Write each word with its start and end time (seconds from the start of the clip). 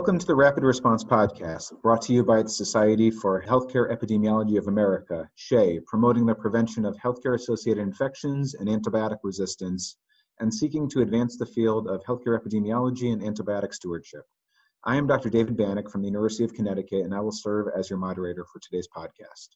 Welcome 0.00 0.18
to 0.18 0.26
the 0.26 0.34
Rapid 0.34 0.64
Response 0.64 1.04
Podcast, 1.04 1.78
brought 1.82 2.00
to 2.02 2.14
you 2.14 2.24
by 2.24 2.42
the 2.42 2.48
Society 2.48 3.10
for 3.10 3.42
Healthcare 3.42 3.94
Epidemiology 3.94 4.56
of 4.56 4.66
America, 4.66 5.28
SHEA, 5.36 5.84
promoting 5.84 6.24
the 6.24 6.34
prevention 6.34 6.86
of 6.86 6.96
healthcare 6.96 7.34
associated 7.34 7.82
infections 7.82 8.54
and 8.54 8.66
antibiotic 8.66 9.18
resistance, 9.22 9.98
and 10.38 10.54
seeking 10.54 10.88
to 10.88 11.02
advance 11.02 11.36
the 11.36 11.44
field 11.44 11.86
of 11.86 12.02
healthcare 12.04 12.40
epidemiology 12.40 13.12
and 13.12 13.20
antibiotic 13.20 13.74
stewardship. 13.74 14.22
I 14.84 14.96
am 14.96 15.06
Dr. 15.06 15.28
David 15.28 15.58
Banach 15.58 15.90
from 15.90 16.00
the 16.00 16.08
University 16.08 16.44
of 16.44 16.54
Connecticut, 16.54 17.04
and 17.04 17.14
I 17.14 17.20
will 17.20 17.30
serve 17.30 17.66
as 17.76 17.90
your 17.90 17.98
moderator 17.98 18.46
for 18.50 18.58
today's 18.58 18.88
podcast. 18.88 19.48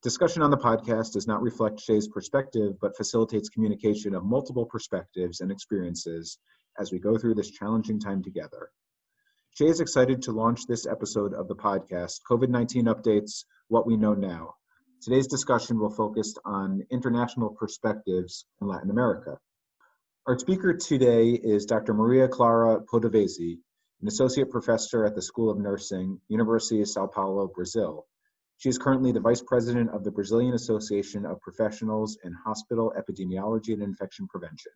Discussion 0.00 0.42
on 0.42 0.52
the 0.52 0.56
podcast 0.56 1.14
does 1.14 1.26
not 1.26 1.42
reflect 1.42 1.80
SHEA's 1.80 2.06
perspective, 2.06 2.74
but 2.80 2.96
facilitates 2.96 3.48
communication 3.48 4.14
of 4.14 4.24
multiple 4.24 4.64
perspectives 4.64 5.40
and 5.40 5.50
experiences 5.50 6.38
as 6.78 6.92
we 6.92 7.00
go 7.00 7.18
through 7.18 7.34
this 7.34 7.50
challenging 7.50 7.98
time 7.98 8.22
together. 8.22 8.70
SHEA 9.54 9.68
is 9.68 9.80
excited 9.80 10.22
to 10.22 10.32
launch 10.32 10.66
this 10.66 10.86
episode 10.86 11.34
of 11.34 11.46
the 11.46 11.54
podcast, 11.54 12.22
COVID 12.26 12.48
19 12.48 12.86
Updates 12.86 13.44
What 13.68 13.86
We 13.86 13.98
Know 13.98 14.14
Now. 14.14 14.54
Today's 15.02 15.26
discussion 15.26 15.78
will 15.78 15.90
focus 15.90 16.34
on 16.46 16.86
international 16.90 17.50
perspectives 17.50 18.46
in 18.62 18.66
Latin 18.66 18.88
America. 18.88 19.36
Our 20.26 20.38
speaker 20.38 20.72
today 20.72 21.32
is 21.32 21.66
Dr. 21.66 21.92
Maria 21.92 22.28
Clara 22.28 22.80
Padoveze, 22.80 23.58
an 24.00 24.08
associate 24.08 24.48
professor 24.48 25.04
at 25.04 25.14
the 25.14 25.20
School 25.20 25.50
of 25.50 25.58
Nursing, 25.58 26.18
University 26.28 26.80
of 26.80 26.88
Sao 26.88 27.06
Paulo, 27.06 27.46
Brazil. 27.46 28.06
She 28.56 28.70
is 28.70 28.78
currently 28.78 29.12
the 29.12 29.20
vice 29.20 29.42
president 29.42 29.90
of 29.90 30.02
the 30.02 30.12
Brazilian 30.12 30.54
Association 30.54 31.26
of 31.26 31.42
Professionals 31.42 32.16
in 32.24 32.32
Hospital 32.32 32.90
Epidemiology 32.96 33.74
and 33.74 33.82
Infection 33.82 34.28
Prevention. 34.28 34.72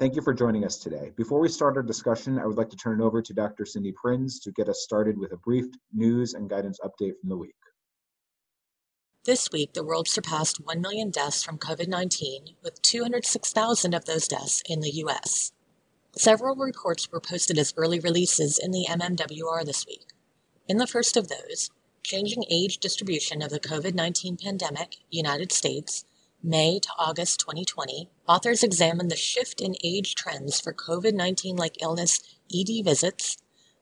Thank 0.00 0.16
you 0.16 0.22
for 0.22 0.32
joining 0.32 0.64
us 0.64 0.78
today. 0.78 1.12
Before 1.14 1.40
we 1.40 1.50
start 1.50 1.76
our 1.76 1.82
discussion, 1.82 2.38
I 2.38 2.46
would 2.46 2.56
like 2.56 2.70
to 2.70 2.76
turn 2.76 3.02
it 3.02 3.04
over 3.04 3.20
to 3.20 3.34
Dr. 3.34 3.66
Cindy 3.66 3.92
Prins 3.92 4.40
to 4.40 4.50
get 4.50 4.66
us 4.70 4.80
started 4.80 5.18
with 5.18 5.32
a 5.32 5.36
brief 5.36 5.66
news 5.92 6.32
and 6.32 6.48
guidance 6.48 6.80
update 6.82 7.20
from 7.20 7.28
the 7.28 7.36
week. 7.36 7.54
This 9.26 9.50
week, 9.52 9.74
the 9.74 9.84
world 9.84 10.08
surpassed 10.08 10.64
1 10.64 10.80
million 10.80 11.10
deaths 11.10 11.42
from 11.42 11.58
COVID 11.58 11.86
19, 11.86 12.54
with 12.62 12.80
206,000 12.80 13.92
of 13.92 14.06
those 14.06 14.26
deaths 14.26 14.62
in 14.64 14.80
the 14.80 14.88
U.S. 15.04 15.52
Several 16.16 16.56
reports 16.56 17.12
were 17.12 17.20
posted 17.20 17.58
as 17.58 17.74
early 17.76 18.00
releases 18.00 18.58
in 18.58 18.70
the 18.70 18.86
MMWR 18.88 19.66
this 19.66 19.84
week. 19.86 20.14
In 20.66 20.78
the 20.78 20.86
first 20.86 21.18
of 21.18 21.28
those, 21.28 21.68
Changing 22.02 22.44
Age 22.48 22.78
Distribution 22.78 23.42
of 23.42 23.50
the 23.50 23.60
COVID 23.60 23.94
19 23.94 24.38
Pandemic, 24.38 24.96
United 25.10 25.52
States, 25.52 26.06
May 26.42 26.78
to 26.78 26.88
August 26.98 27.40
2020, 27.40 28.08
authors 28.30 28.62
examined 28.62 29.10
the 29.10 29.16
shift 29.16 29.60
in 29.60 29.74
age 29.82 30.14
trends 30.14 30.60
for 30.60 30.72
COVID 30.72 31.14
19 31.14 31.56
like 31.56 31.82
illness 31.82 32.20
ED 32.54 32.84
visits, 32.84 33.38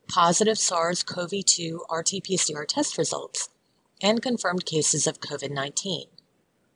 positive 0.07 0.57
SARS 0.57 1.03
CoV 1.03 1.45
2 1.45 1.83
RT 1.87 2.07
PCR 2.27 2.65
test 2.67 2.97
results, 2.97 3.49
and 4.01 4.23
confirmed 4.23 4.65
cases 4.65 5.05
of 5.05 5.19
COVID 5.19 5.51
19. 5.51 6.07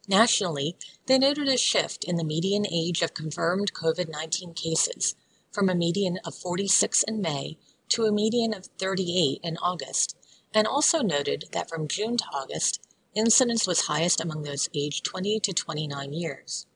Nationally, 0.07 0.75
they 1.07 1.17
noted 1.17 1.47
a 1.47 1.57
shift 1.57 2.03
in 2.03 2.16
the 2.16 2.23
median 2.23 2.67
age 2.71 3.01
of 3.01 3.16
confirmed 3.16 3.73
COVID 3.73 4.07
19 4.07 4.53
cases 4.53 5.16
from 5.51 5.67
a 5.67 5.73
median 5.73 6.19
of 6.23 6.35
46 6.35 7.01
in 7.07 7.21
May 7.21 7.57
to 7.89 8.05
a 8.05 8.11
median 8.11 8.53
of 8.53 8.67
38 8.77 9.39
in 9.41 9.57
August, 9.57 10.16
and 10.53 10.67
also 10.67 11.01
noted 11.01 11.45
that 11.53 11.69
from 11.69 11.88
June 11.88 12.17
to 12.17 12.25
August, 12.31 12.88
Incidence 13.16 13.66
was 13.66 13.88
highest 13.88 14.21
among 14.21 14.44
those 14.44 14.69
aged 14.75 15.03
20 15.05 15.39
to 15.39 15.53
29 15.53 16.13
years. 16.13 16.67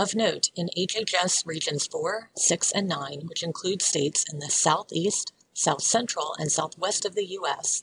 Of 0.00 0.14
note, 0.14 0.48
in 0.56 0.70
HHS 0.78 1.44
regions 1.44 1.86
4, 1.86 2.30
6, 2.34 2.72
and 2.72 2.88
9, 2.88 3.26
which 3.26 3.42
include 3.42 3.82
states 3.82 4.24
in 4.32 4.38
the 4.38 4.48
southeast, 4.48 5.34
south 5.52 5.82
central, 5.82 6.34
and 6.38 6.50
southwest 6.50 7.04
of 7.04 7.14
the 7.14 7.26
U.S., 7.26 7.82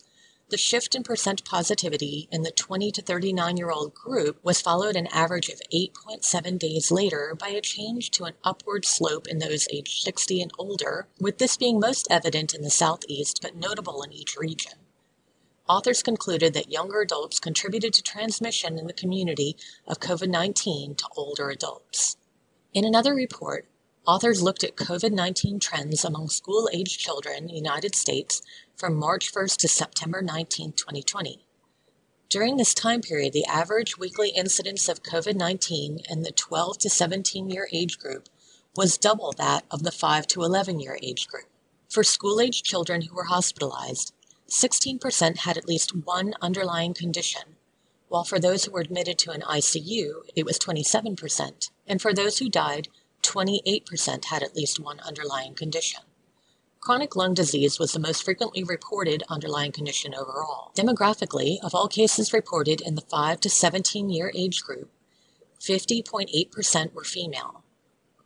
the 0.50 0.57
shift 0.57 0.95
in 0.95 1.03
percent 1.03 1.45
positivity 1.45 2.28
in 2.31 2.41
the 2.41 2.50
20 2.50 2.91
to 2.94 3.03
39 3.03 3.57
year 3.57 3.69
old 3.69 3.94
group 3.94 4.44
was 4.44 4.61
followed 4.61 4.95
an 4.95 5.05
average 5.13 5.50
of 5.50 5.61
8.7 5.72 6.57
days 6.57 6.89
later 6.89 7.35
by 7.39 7.50
a 7.50 7.61
change 7.61 8.09
to 8.09 8.23
an 8.23 8.34
upward 8.44 8.84
slope 8.84 9.28
in 9.28 9.38
those 9.38 9.67
aged 9.72 10.01
60 10.01 10.41
and 10.41 10.51
older, 10.57 11.07
with 11.19 11.38
this 11.38 11.55
being 11.55 11.79
most 11.79 12.07
evident 12.09 12.55
in 12.55 12.63
the 12.63 12.72
southeast 12.72 13.44
but 13.44 13.55
notable 13.55 14.01
in 14.01 14.11
each 14.11 14.35
region 14.38 14.86
authors 15.67 16.03
concluded 16.03 16.53
that 16.53 16.72
younger 16.72 17.01
adults 17.01 17.39
contributed 17.39 17.94
to 17.94 18.01
transmission 18.01 18.78
in 18.78 18.88
the 18.88 18.94
community 18.94 19.57
of 19.88 20.00
COVID 20.00 20.29
19 20.29 20.95
to 20.95 21.05
older 21.16 21.50
adults. 21.50 22.17
In 22.73 22.85
another 22.85 23.13
report, 23.13 23.67
authors 24.05 24.41
looked 24.41 24.63
at 24.63 24.75
COVID 24.75 25.11
19 25.11 25.59
trends 25.59 26.05
among 26.05 26.29
school 26.29 26.69
aged 26.72 27.00
children 27.00 27.44
in 27.44 27.47
the 27.47 27.53
United 27.55 27.95
States 27.95 28.41
from 28.75 28.95
March 28.95 29.33
1st 29.33 29.57
to 29.57 29.67
September 29.67 30.22
19, 30.22 30.73
2020. 30.73 31.45
During 32.29 32.57
this 32.57 32.73
time 32.73 33.01
period, 33.01 33.34
the 33.34 33.45
average 33.45 33.97
weekly 33.97 34.29
incidence 34.29 34.89
of 34.89 35.03
COVID 35.03 35.35
19 35.35 35.99
in 36.09 36.23
the 36.23 36.31
12 36.31 36.78
to 36.79 36.89
17 36.89 37.49
year 37.49 37.67
age 37.72 37.97
group 37.99 38.29
was 38.75 38.97
double 38.97 39.34
that 39.38 39.66
of 39.72 39.84
the 39.84 39.91
5 39.91 40.28
to 40.28 40.44
11 40.44 40.79
year 40.79 40.97
age 41.01 41.28
group. 41.28 41.47
For 41.89 42.03
school 42.03 42.41
aged 42.41 42.66
children 42.66 43.01
who 43.01 43.16
were 43.16 43.25
hospitalized, 43.25 44.13
16% 44.50 45.40
had 45.40 45.58
at 45.58 45.68
least 45.68 45.96
one 45.96 46.34
underlying 46.41 46.94
condition, 46.94 47.56
while 48.08 48.24
for 48.24 48.40
those 48.40 48.63
who 48.63 48.72
were 48.72 48.81
admitted 48.81 49.18
to 49.19 49.31
an 49.31 49.41
ICU, 49.41 50.22
it 50.35 50.46
was 50.46 50.58
27%, 50.58 51.69
and 51.85 52.02
for 52.02 52.13
those 52.13 52.40
who 52.40 52.50
died, 52.50 52.88
28% 53.24 54.25
had 54.25 54.44
at 54.44 54.56
least 54.56 54.80
one 54.80 55.00
underlying 55.02 55.53
condition. 55.53 56.02
Chronic 56.80 57.18
lung 57.18 57.34
disease 57.34 57.80
was 57.80 57.91
the 57.91 58.00
most 58.00 58.24
frequently 58.24 58.63
reported 58.63 59.24
underlying 59.28 59.74
condition 59.74 60.16
overall. 60.16 60.72
Demographically, 60.75 61.58
of 61.62 61.75
all 61.75 61.90
cases 61.90 62.31
reported 62.31 62.79
in 62.79 62.96
the 62.96 63.02
5 63.02 63.41
to 63.41 63.50
17 63.50 64.09
year 64.09 64.31
age 64.34 64.64
group, 64.64 64.90
50.8% 65.59 66.94
were 66.94 67.03
female. 67.03 67.64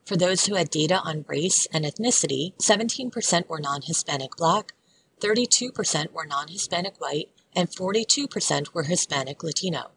For 0.06 0.16
those 0.16 0.46
who 0.46 0.56
had 0.56 0.70
data 0.70 1.00
on 1.00 1.26
race 1.28 1.68
and 1.74 1.86
ethnicity, 1.86 2.54
17% 2.58 3.48
were 3.48 3.60
non 3.60 3.82
Hispanic 3.82 4.36
black, 4.36 4.74
32% 5.22 6.12
were 6.12 6.26
non 6.26 6.48
Hispanic 6.48 7.00
white, 7.00 7.30
and 7.56 7.70
42% 7.70 8.74
were 8.74 8.84
Hispanic 8.84 9.44
Latino. 9.44 9.92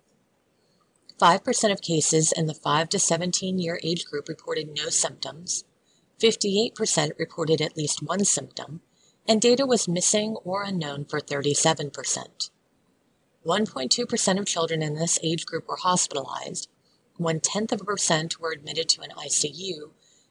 5% 1.21 1.73
of 1.73 1.81
cases 1.81 2.33
in 2.33 2.47
the 2.47 2.55
5 2.55 2.89
to 2.91 2.99
17 2.99 3.59
year 3.59 3.81
age 3.83 4.05
group 4.05 4.29
reported 4.29 4.77
no 4.77 4.89
symptoms, 4.89 5.65
58% 6.21 7.19
reported 7.19 7.61
at 7.61 7.77
least 7.77 8.03
one 8.03 8.25
symptom, 8.25 8.81
and 9.27 9.41
data 9.41 9.65
was 9.65 9.89
missing 9.89 10.37
or 10.45 10.62
unknown 10.65 11.05
for 11.05 11.21
37%. 11.21 12.51
1.2% 13.47 14.39
of 14.39 14.47
children 14.47 14.83
in 14.83 14.95
this 14.95 15.19
age 15.23 15.47
group 15.47 15.69
were 15.69 15.77
hospitalized, 15.77 16.69
one 17.17 17.41
tenth 17.41 17.71
of 17.73 17.81
a 17.81 17.85
percent 17.85 18.41
were 18.41 18.51
admitted 18.51 18.89
to 18.89 19.03
an 19.03 19.11
ICU, 19.11 19.91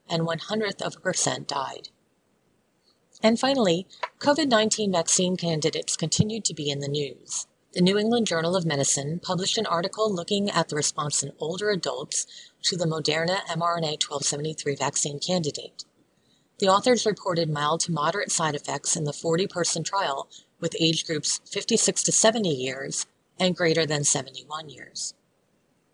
and 0.10 0.26
one 0.26 0.40
hundredth 0.40 0.82
of 0.82 0.98
a 0.98 1.00
percent 1.00 1.48
died. 1.48 1.90
And 3.26 3.40
finally, 3.40 3.88
COVID 4.20 4.50
19 4.50 4.92
vaccine 4.92 5.38
candidates 5.38 5.96
continued 5.96 6.44
to 6.44 6.54
be 6.54 6.70
in 6.70 6.80
the 6.80 6.90
news. 6.90 7.48
The 7.72 7.80
New 7.80 7.98
England 7.98 8.28
Journal 8.28 8.54
of 8.54 8.66
Medicine 8.66 9.22
published 9.24 9.58
an 9.58 9.66
article 9.66 10.14
looking 10.14 10.50
at 10.50 10.68
the 10.68 10.76
response 10.76 11.24
in 11.24 11.32
older 11.40 11.70
adults 11.70 12.28
to 12.64 12.76
the 12.76 12.84
Moderna 12.84 13.38
mRNA 13.46 14.04
1273 14.04 14.76
vaccine 14.76 15.20
candidate. 15.20 15.86
The 16.60 16.68
authors 16.68 17.06
reported 17.06 17.50
mild 17.50 17.80
to 17.82 17.94
moderate 17.94 18.30
side 18.30 18.56
effects 18.56 18.98
in 18.98 19.06
the 19.06 19.14
40 19.14 19.48
person 19.48 19.84
trial 19.86 20.28
with 20.60 20.76
age 20.78 21.08
groups 21.08 21.40
56 21.50 22.04
to 22.04 22.12
70 22.12 22.50
years 22.50 23.06
and 23.40 23.56
greater 23.56 23.86
than 23.86 24.04
71 24.04 24.68
years. 24.68 25.14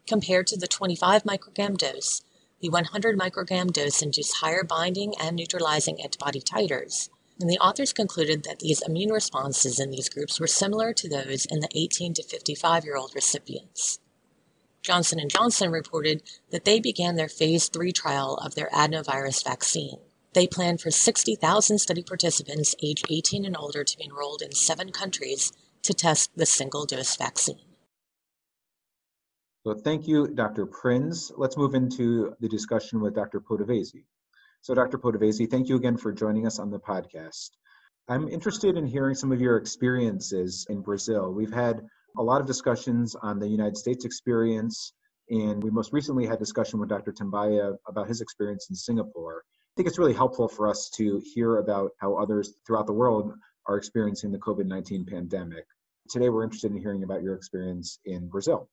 Compared 0.07 0.47
to 0.47 0.57
the 0.57 0.67
25 0.67 1.25
microgram 1.25 1.77
dose, 1.77 2.23
the 2.59 2.69
100 2.69 3.17
microgram 3.17 3.71
dose 3.71 4.01
induced 4.01 4.37
higher 4.37 4.63
binding 4.63 5.13
and 5.17 5.35
neutralizing 5.35 6.01
antibody 6.01 6.41
titers, 6.41 7.09
and 7.39 7.49
the 7.49 7.59
authors 7.59 7.93
concluded 7.93 8.43
that 8.43 8.59
these 8.59 8.81
immune 8.81 9.11
responses 9.11 9.79
in 9.79 9.91
these 9.91 10.09
groups 10.09 10.39
were 10.39 10.47
similar 10.47 10.93
to 10.93 11.07
those 11.07 11.45
in 11.45 11.61
the 11.61 11.69
18 11.73 12.13
to 12.15 12.23
55 12.23 12.83
year 12.83 12.97
old 12.97 13.13
recipients. 13.15 13.99
Johnson 14.81 15.27
& 15.27 15.29
Johnson 15.29 15.71
reported 15.71 16.23
that 16.51 16.65
they 16.65 16.79
began 16.79 17.15
their 17.15 17.29
phase 17.29 17.67
3 17.67 17.91
trial 17.91 18.35
of 18.35 18.55
their 18.55 18.69
adenovirus 18.73 19.43
vaccine. 19.43 19.97
They 20.33 20.47
plan 20.47 20.77
for 20.77 20.91
60,000 20.91 21.79
study 21.79 22.03
participants 22.03 22.75
aged 22.81 23.05
18 23.09 23.45
and 23.45 23.57
older 23.57 23.83
to 23.83 23.97
be 23.97 24.05
enrolled 24.05 24.41
in 24.41 24.53
seven 24.53 24.91
countries 24.91 25.51
to 25.83 25.93
test 25.93 26.31
the 26.35 26.45
single 26.45 26.85
dose 26.85 27.15
vaccine. 27.15 27.59
So 29.65 29.73
thank 29.73 30.07
you, 30.07 30.27
Dr. 30.27 30.65
Prins. 30.65 31.31
Let's 31.35 31.57
move 31.57 31.75
into 31.75 32.33
the 32.39 32.47
discussion 32.47 33.01
with 33.01 33.15
Dr. 33.15 33.41
Padoveze. 33.41 34.03
So, 34.61 34.73
Dr. 34.73 34.97
Padoveze, 34.97 35.49
thank 35.49 35.69
you 35.69 35.77
again 35.77 35.95
for 35.95 36.11
joining 36.11 36.45
us 36.45 36.59
on 36.59 36.69
the 36.69 36.79
podcast. 36.79 37.51
I'm 38.09 38.27
interested 38.27 38.75
in 38.75 38.85
hearing 38.85 39.15
some 39.15 39.31
of 39.31 39.39
your 39.39 39.55
experiences 39.55 40.65
in 40.69 40.81
Brazil. 40.81 41.31
We've 41.33 41.53
had 41.53 41.81
a 42.17 42.23
lot 42.23 42.41
of 42.41 42.47
discussions 42.47 43.15
on 43.15 43.39
the 43.39 43.47
United 43.47 43.77
States 43.77 44.03
experience, 44.03 44.93
and 45.29 45.63
we 45.63 45.69
most 45.69 45.93
recently 45.93 46.25
had 46.25 46.39
discussion 46.39 46.77
with 46.77 46.89
Dr. 46.89 47.13
Tambyah 47.13 47.77
about 47.87 48.09
his 48.09 48.19
experience 48.19 48.67
in 48.69 48.75
Singapore. 48.75 49.43
I 49.47 49.73
think 49.77 49.87
it's 49.87 49.97
really 49.97 50.13
helpful 50.13 50.49
for 50.49 50.67
us 50.67 50.89
to 50.95 51.21
hear 51.33 51.57
about 51.57 51.91
how 51.99 52.15
others 52.15 52.55
throughout 52.67 52.85
the 52.85 52.93
world 52.93 53.31
are 53.65 53.77
experiencing 53.77 54.29
the 54.29 54.39
COVID 54.39 54.65
19 54.65 55.05
pandemic. 55.05 55.63
Today, 56.09 56.27
we're 56.27 56.43
interested 56.43 56.71
in 56.71 56.77
hearing 56.77 57.03
about 57.03 57.23
your 57.23 57.35
experience 57.35 57.99
in 58.03 58.27
Brazil. 58.27 58.67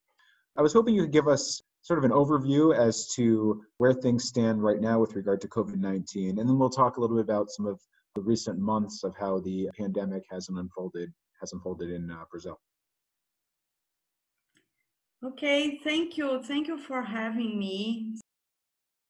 I 0.56 0.62
was 0.62 0.72
hoping 0.72 0.96
you 0.96 1.02
could 1.02 1.12
give 1.12 1.28
us 1.28 1.62
sort 1.86 2.00
of 2.00 2.04
an 2.04 2.10
overview 2.10 2.76
as 2.76 3.06
to 3.06 3.62
where 3.78 3.92
things 3.92 4.24
stand 4.24 4.60
right 4.60 4.80
now 4.80 4.98
with 4.98 5.14
regard 5.14 5.40
to 5.40 5.46
COVID 5.46 5.76
19, 5.76 6.30
and 6.30 6.48
then 6.48 6.58
we'll 6.58 6.68
talk 6.68 6.96
a 6.96 7.00
little 7.00 7.14
bit 7.14 7.24
about 7.24 7.48
some 7.48 7.64
of 7.64 7.80
the 8.16 8.22
recent 8.22 8.58
months 8.58 9.04
of 9.04 9.14
how 9.16 9.38
the 9.38 9.70
pandemic 9.78 10.24
has 10.28 10.48
unfolded 10.48 11.12
has 11.40 11.52
unfolded 11.52 11.90
in 11.90 12.10
uh, 12.10 12.24
Brazil. 12.28 12.58
Okay, 15.24 15.78
thank 15.84 16.16
you. 16.16 16.42
Thank 16.42 16.66
you 16.66 16.76
for 16.76 17.02
having 17.02 17.56
me. 17.56 18.16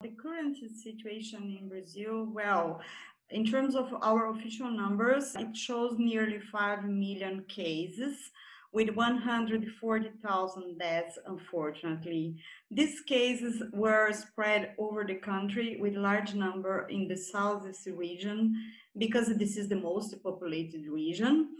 The 0.02 0.10
current 0.10 0.58
situation 0.76 1.56
in 1.58 1.70
Brazil, 1.70 2.28
well, 2.30 2.82
in 3.30 3.46
terms 3.46 3.74
of 3.74 3.94
our 4.02 4.30
official 4.32 4.70
numbers, 4.70 5.34
it 5.34 5.56
shows 5.56 5.94
nearly 5.98 6.40
5 6.40 6.84
million 6.84 7.44
cases 7.48 8.30
with 8.76 8.90
140,000 8.90 10.78
deaths, 10.78 11.18
unfortunately. 11.24 12.36
These 12.70 13.00
cases 13.00 13.62
were 13.72 14.12
spread 14.12 14.74
over 14.76 15.02
the 15.02 15.14
country 15.14 15.78
with 15.80 15.94
large 15.94 16.34
number 16.34 16.86
in 16.90 17.08
the 17.08 17.16
southeast 17.16 17.86
region 17.86 18.54
because 18.98 19.28
this 19.28 19.56
is 19.56 19.70
the 19.70 19.80
most 19.90 20.14
populated 20.22 20.84
region. 20.88 21.56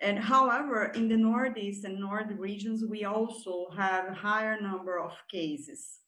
And 0.00 0.16
however, 0.20 0.92
in 0.94 1.08
the 1.08 1.16
Northeast 1.16 1.84
and 1.84 1.98
North 1.98 2.30
regions, 2.38 2.84
we 2.88 3.04
also 3.04 3.66
have 3.76 4.04
a 4.06 4.14
higher 4.14 4.60
number 4.60 5.00
of 5.00 5.14
cases. 5.28 5.98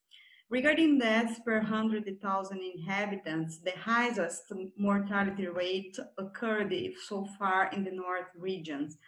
Regarding 0.49 0.97
deaths 0.97 1.41
per 1.45 1.57
100,000 1.57 2.61
inhabitants, 2.77 3.59
the 3.59 3.73
highest 3.73 4.53
mortality 4.77 5.49
rate 5.49 5.99
occurred 6.19 6.73
so 7.09 7.27
far 7.37 7.69
in 7.73 7.83
the 7.83 7.91
North 7.91 8.31
regions. 8.37 8.99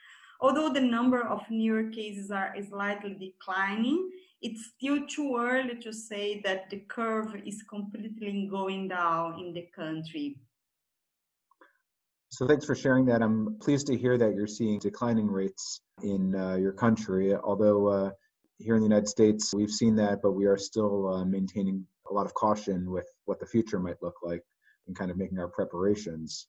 Although 0.40 0.72
the 0.72 0.80
number 0.80 1.26
of 1.26 1.42
newer 1.50 1.90
cases 1.90 2.30
are 2.30 2.54
slightly 2.68 3.14
declining, 3.14 4.10
it's 4.42 4.72
still 4.76 5.06
too 5.06 5.36
early 5.38 5.76
to 5.80 5.92
say 5.92 6.40
that 6.44 6.68
the 6.70 6.80
curve 6.88 7.34
is 7.46 7.62
completely 7.62 8.48
going 8.50 8.88
down 8.88 9.38
in 9.40 9.54
the 9.54 9.68
country. 9.74 10.36
So 12.28 12.46
thanks 12.46 12.66
for 12.66 12.74
sharing 12.74 13.06
that. 13.06 13.22
I'm 13.22 13.58
pleased 13.60 13.86
to 13.86 13.96
hear 13.96 14.18
that 14.18 14.34
you're 14.34 14.48
seeing 14.48 14.80
declining 14.80 15.28
rates 15.28 15.80
in 16.02 16.34
uh, 16.34 16.56
your 16.56 16.72
country. 16.72 17.34
Although 17.34 17.86
uh, 17.86 18.10
here 18.58 18.74
in 18.74 18.80
the 18.80 18.88
United 18.88 19.08
States, 19.08 19.54
we've 19.54 19.70
seen 19.70 19.94
that, 19.96 20.18
but 20.20 20.32
we 20.32 20.46
are 20.46 20.58
still 20.58 21.14
uh, 21.14 21.24
maintaining 21.24 21.86
a 22.10 22.12
lot 22.12 22.26
of 22.26 22.34
caution 22.34 22.90
with 22.90 23.06
what 23.24 23.38
the 23.40 23.46
future 23.46 23.78
might 23.78 24.02
look 24.02 24.16
like 24.22 24.42
and 24.86 24.96
kind 24.96 25.10
of 25.10 25.16
making 25.16 25.38
our 25.38 25.48
preparations. 25.48 26.48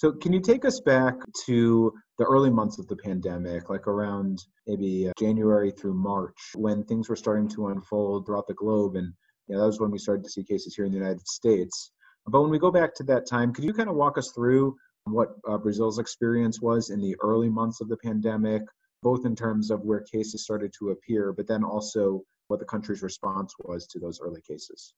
So, 0.00 0.12
can 0.12 0.32
you 0.32 0.40
take 0.40 0.64
us 0.64 0.80
back 0.80 1.16
to 1.44 1.92
the 2.16 2.24
early 2.24 2.48
months 2.48 2.78
of 2.78 2.88
the 2.88 2.96
pandemic, 2.96 3.68
like 3.68 3.86
around 3.86 4.38
maybe 4.66 5.10
uh, 5.10 5.12
January 5.18 5.72
through 5.72 5.92
March, 5.92 6.38
when 6.54 6.84
things 6.84 7.10
were 7.10 7.16
starting 7.16 7.46
to 7.48 7.66
unfold 7.66 8.24
throughout 8.24 8.46
the 8.46 8.54
globe? 8.54 8.96
And 8.96 9.12
you 9.46 9.54
know, 9.54 9.60
that 9.60 9.66
was 9.66 9.78
when 9.78 9.90
we 9.90 9.98
started 9.98 10.24
to 10.24 10.30
see 10.30 10.42
cases 10.42 10.74
here 10.74 10.86
in 10.86 10.90
the 10.90 10.96
United 10.96 11.28
States. 11.28 11.92
But 12.26 12.40
when 12.40 12.50
we 12.50 12.58
go 12.58 12.70
back 12.70 12.94
to 12.94 13.02
that 13.08 13.26
time, 13.26 13.52
could 13.52 13.64
you 13.64 13.74
kind 13.74 13.90
of 13.90 13.94
walk 13.94 14.16
us 14.16 14.32
through 14.34 14.74
what 15.04 15.34
uh, 15.46 15.58
Brazil's 15.58 15.98
experience 15.98 16.62
was 16.62 16.88
in 16.88 17.02
the 17.02 17.14
early 17.20 17.50
months 17.50 17.82
of 17.82 17.90
the 17.90 17.98
pandemic, 17.98 18.62
both 19.02 19.26
in 19.26 19.36
terms 19.36 19.70
of 19.70 19.82
where 19.82 20.00
cases 20.00 20.44
started 20.44 20.72
to 20.78 20.92
appear, 20.92 21.34
but 21.34 21.46
then 21.46 21.62
also 21.62 22.22
what 22.48 22.58
the 22.58 22.64
country's 22.64 23.02
response 23.02 23.52
was 23.58 23.86
to 23.88 23.98
those 23.98 24.18
early 24.22 24.40
cases. 24.48 24.94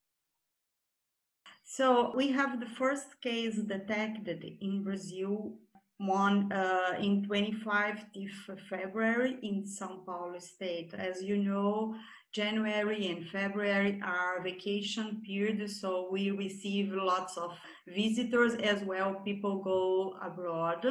So 1.74 2.12
we 2.14 2.30
have 2.32 2.60
the 2.60 2.66
first 2.66 3.18
case 3.22 3.56
detected 3.56 4.44
in 4.60 4.84
Brazil 4.84 5.54
one 5.96 6.52
uh, 6.52 6.98
in 7.00 7.24
25th 7.24 8.60
February 8.68 9.38
in 9.42 9.64
São 9.64 10.04
Paulo 10.04 10.38
state. 10.38 10.92
As 10.92 11.22
you 11.22 11.38
know, 11.38 11.94
January 12.30 13.06
and 13.10 13.26
February 13.26 14.02
are 14.04 14.42
vacation 14.42 15.22
period, 15.24 15.70
so 15.70 16.10
we 16.12 16.30
receive 16.30 16.92
lots 16.92 17.38
of 17.38 17.56
visitors 17.88 18.52
as 18.56 18.82
well. 18.84 19.14
People 19.24 19.62
go 19.62 20.14
abroad. 20.20 20.84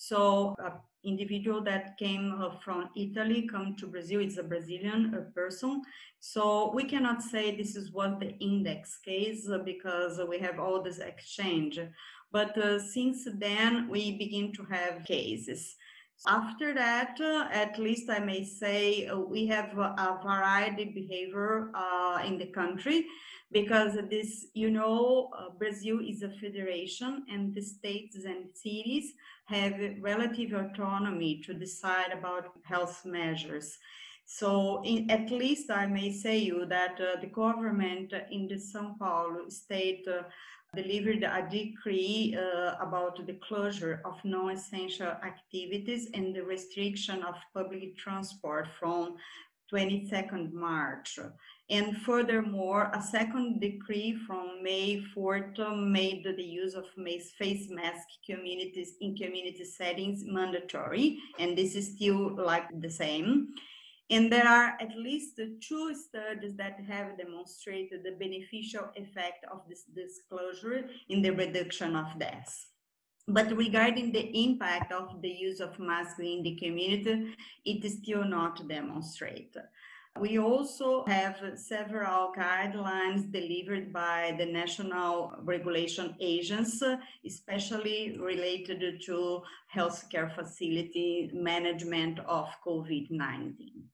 So 0.00 0.54
an 0.60 0.74
individual 1.02 1.60
that 1.62 1.98
came 1.98 2.40
uh, 2.40 2.50
from 2.60 2.88
Italy 2.96 3.48
come 3.50 3.74
to 3.80 3.88
Brazil. 3.88 4.20
It's 4.20 4.38
a 4.38 4.44
Brazilian 4.44 5.26
person. 5.34 5.82
So 6.20 6.70
we 6.72 6.84
cannot 6.84 7.20
say 7.20 7.56
this 7.56 7.74
is 7.74 7.90
what 7.90 8.20
the 8.20 8.38
index 8.38 8.98
case 8.98 9.48
uh, 9.50 9.58
because 9.58 10.20
we 10.28 10.38
have 10.38 10.60
all 10.60 10.80
this 10.80 11.00
exchange. 11.00 11.80
But 12.30 12.56
uh, 12.56 12.78
since 12.78 13.26
then, 13.38 13.88
we 13.88 14.16
begin 14.16 14.52
to 14.52 14.64
have 14.70 15.04
cases. 15.04 15.74
After 16.28 16.72
that, 16.74 17.20
uh, 17.20 17.48
at 17.50 17.76
least 17.78 18.08
I 18.08 18.20
may 18.20 18.44
say 18.44 19.08
uh, 19.08 19.18
we 19.18 19.46
have 19.46 19.76
a 19.78 20.20
variety 20.22 20.84
behavior 20.84 21.72
uh, 21.74 22.22
in 22.24 22.38
the 22.38 22.46
country 22.46 23.06
because 23.50 23.96
this, 24.10 24.46
you 24.54 24.70
know, 24.70 25.30
uh, 25.36 25.50
Brazil 25.58 26.00
is 26.06 26.22
a 26.22 26.30
federation 26.30 27.24
and 27.30 27.54
the 27.54 27.62
states 27.62 28.16
and 28.16 28.46
cities 28.54 29.12
have 29.46 29.74
relative 30.00 30.52
autonomy 30.52 31.40
to 31.44 31.54
decide 31.54 32.12
about 32.12 32.52
health 32.64 33.04
measures. 33.04 33.78
So 34.26 34.82
in, 34.84 35.10
at 35.10 35.30
least 35.30 35.70
I 35.70 35.86
may 35.86 36.12
say 36.12 36.36
you 36.36 36.66
that 36.66 37.00
uh, 37.00 37.18
the 37.20 37.28
government 37.28 38.12
in 38.30 38.46
the 38.46 38.56
São 38.56 38.98
Paulo 38.98 39.48
state 39.48 40.06
uh, 40.06 40.24
delivered 40.76 41.22
a 41.22 41.48
decree 41.50 42.36
uh, 42.36 42.74
about 42.78 43.26
the 43.26 43.38
closure 43.48 44.02
of 44.04 44.22
non-essential 44.24 45.12
activities 45.24 46.10
and 46.12 46.36
the 46.36 46.42
restriction 46.42 47.22
of 47.22 47.36
public 47.54 47.96
transport 47.96 48.68
from 48.78 49.16
22nd 49.72 50.52
March. 50.52 51.18
And 51.70 51.98
furthermore, 51.98 52.90
a 52.94 53.02
second 53.02 53.60
decree 53.60 54.18
from 54.26 54.62
May 54.62 55.02
4th 55.14 55.58
made 55.76 56.24
the 56.24 56.42
use 56.42 56.74
of 56.74 56.86
face 56.96 57.68
mask 57.68 58.08
communities 58.24 58.94
in 59.00 59.14
community 59.14 59.64
settings 59.64 60.24
mandatory, 60.24 61.18
and 61.38 61.56
this 61.56 61.74
is 61.74 61.94
still 61.94 62.34
like 62.36 62.68
the 62.80 62.90
same. 62.90 63.48
And 64.10 64.32
there 64.32 64.48
are 64.48 64.78
at 64.80 64.96
least 64.96 65.38
two 65.60 65.94
studies 65.94 66.56
that 66.56 66.80
have 66.88 67.18
demonstrated 67.18 68.02
the 68.02 68.12
beneficial 68.12 68.88
effect 68.96 69.44
of 69.52 69.60
this 69.68 69.84
disclosure 69.94 70.88
in 71.10 71.20
the 71.20 71.30
reduction 71.30 71.94
of 71.94 72.18
deaths. 72.18 72.68
But 73.30 73.54
regarding 73.54 74.12
the 74.12 74.26
impact 74.34 74.90
of 74.90 75.20
the 75.20 75.28
use 75.28 75.60
of 75.60 75.78
masks 75.78 76.18
in 76.18 76.42
the 76.42 76.56
community, 76.56 77.34
it 77.66 77.84
is 77.84 77.98
still 78.02 78.24
not 78.24 78.66
demonstrated. 78.66 79.64
We 80.18 80.38
also 80.38 81.04
have 81.06 81.36
several 81.54 82.32
guidelines 82.36 83.30
delivered 83.30 83.92
by 83.92 84.34
the 84.38 84.46
National 84.46 85.34
Regulation 85.42 86.16
agents, 86.20 86.82
especially 87.24 88.16
related 88.18 89.02
to 89.04 89.42
healthcare 89.74 90.34
facility 90.34 91.30
management 91.34 92.20
of 92.26 92.48
COVID 92.66 93.10
19. 93.10 93.84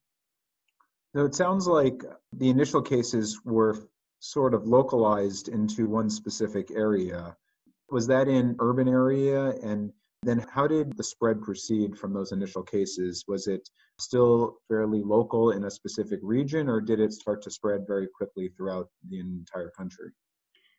So 1.15 1.25
it 1.25 1.35
sounds 1.35 1.67
like 1.67 2.03
the 2.33 2.51
initial 2.51 2.83
cases 2.83 3.41
were 3.45 3.89
sort 4.21 4.55
of 4.55 4.67
localized 4.67 5.49
into 5.49 5.89
one 5.89 6.09
specific 6.09 6.71
area. 6.71 7.37
Was 7.95 8.09
that 8.09 8.27
in 8.27 8.57
urban 8.59 8.89
area? 8.89 9.51
And 9.63 9.93
then 10.25 10.45
how 10.53 10.67
did 10.67 10.97
the 10.97 11.05
spread 11.05 11.41
proceed 11.41 11.97
from 11.97 12.13
those 12.13 12.33
initial 12.33 12.65
cases? 12.65 13.25
Was 13.29 13.47
it 13.47 13.69
still 14.01 14.57
fairly 14.67 15.01
local 15.01 15.53
in 15.53 15.63
a 15.63 15.71
specific 15.71 16.19
region, 16.21 16.69
or 16.69 16.81
did 16.81 16.99
it 16.99 17.13
start 17.13 17.41
to 17.43 17.53
spread 17.53 17.87
very 17.87 18.09
quickly 18.09 18.49
throughout 18.49 18.89
the 19.11 19.21
entire 19.21 19.71
country? 19.71 20.11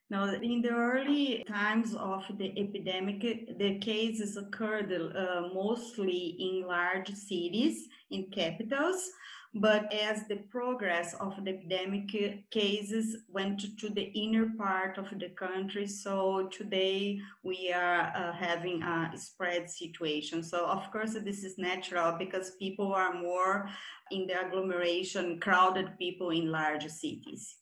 Now, 0.09 0.25
in 0.25 0.61
the 0.61 0.71
early 0.71 1.45
times 1.47 1.95
of 1.95 2.25
the 2.37 2.49
epidemic, 2.59 3.21
the 3.21 3.79
cases 3.79 4.35
occurred 4.35 4.91
uh, 4.91 5.47
mostly 5.53 6.35
in 6.37 6.67
large 6.67 7.11
cities, 7.13 7.87
in 8.11 8.29
capitals, 8.29 9.09
but 9.55 9.91
as 9.93 10.27
the 10.27 10.35
progress 10.35 11.13
of 11.21 11.33
the 11.45 11.51
epidemic 11.51 12.09
cases 12.51 13.15
went 13.29 13.61
to 13.79 13.89
the 13.89 14.11
inner 14.13 14.49
part 14.57 14.97
of 14.97 15.09
the 15.17 15.29
country, 15.29 15.87
so 15.87 16.49
today 16.51 17.17
we 17.41 17.71
are 17.71 18.11
uh, 18.13 18.33
having 18.33 18.83
a 18.83 19.13
spread 19.15 19.69
situation. 19.69 20.43
So 20.43 20.65
of 20.65 20.91
course 20.91 21.13
this 21.13 21.45
is 21.45 21.57
natural 21.57 22.17
because 22.19 22.57
people 22.59 22.93
are 22.93 23.13
more 23.13 23.69
in 24.11 24.27
the 24.27 24.45
agglomeration, 24.45 25.39
crowded 25.39 25.97
people 25.97 26.31
in 26.31 26.51
large 26.51 26.85
cities. 26.87 27.55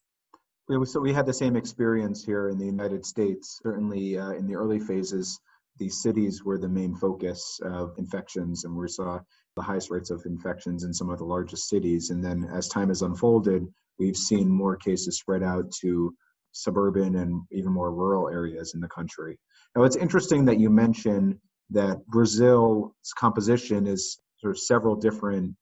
So 0.86 1.00
we 1.00 1.14
had 1.14 1.28
the 1.28 1.34
same 1.34 1.56
experience 1.56 2.26
here 2.26 2.50
in 2.50 2.58
the 2.58 2.66
United 2.66 3.06
States, 3.06 3.60
certainly 3.62 4.18
uh, 4.18 4.32
in 4.32 4.48
the 4.48 4.56
early 4.56 4.80
phases 4.80 5.40
the 5.80 5.90
cities 5.90 6.44
were 6.44 6.58
the 6.58 6.70
main 6.70 6.96
focus 6.96 7.60
of 7.64 7.94
infections, 7.98 8.64
and 8.64 8.76
we 8.76 8.88
saw 8.88 9.20
the 9.56 9.62
highest 9.62 9.90
rates 9.90 10.10
of 10.10 10.26
infections 10.26 10.84
in 10.84 10.94
some 10.94 11.10
of 11.10 11.18
the 11.18 11.26
largest 11.26 11.70
cities. 11.70 12.10
And 12.10 12.24
then 12.24 12.48
as 12.54 12.68
time 12.68 12.90
has 12.90 13.02
unfolded, 13.02 13.66
we've 14.00 14.18
seen 14.18 14.50
more 14.50 14.76
cases 14.76 15.20
spread 15.20 15.44
out 15.44 15.72
to 15.82 16.14
suburban 16.52 17.16
and 17.16 17.42
even 17.52 17.72
more 17.72 17.92
rural 17.92 18.30
areas 18.30 18.74
in 18.74 18.80
the 18.80 18.88
country. 18.88 19.40
Now, 19.76 19.84
it's 19.84 19.96
interesting 19.96 20.46
that 20.46 20.60
you 20.60 20.70
mention 20.70 21.40
that 21.72 22.06
Brazil's 22.08 22.94
composition 23.18 23.88
is 23.88 24.20
sort 24.38 24.52
of 24.52 24.60
several 24.60 24.96
different 24.96 25.56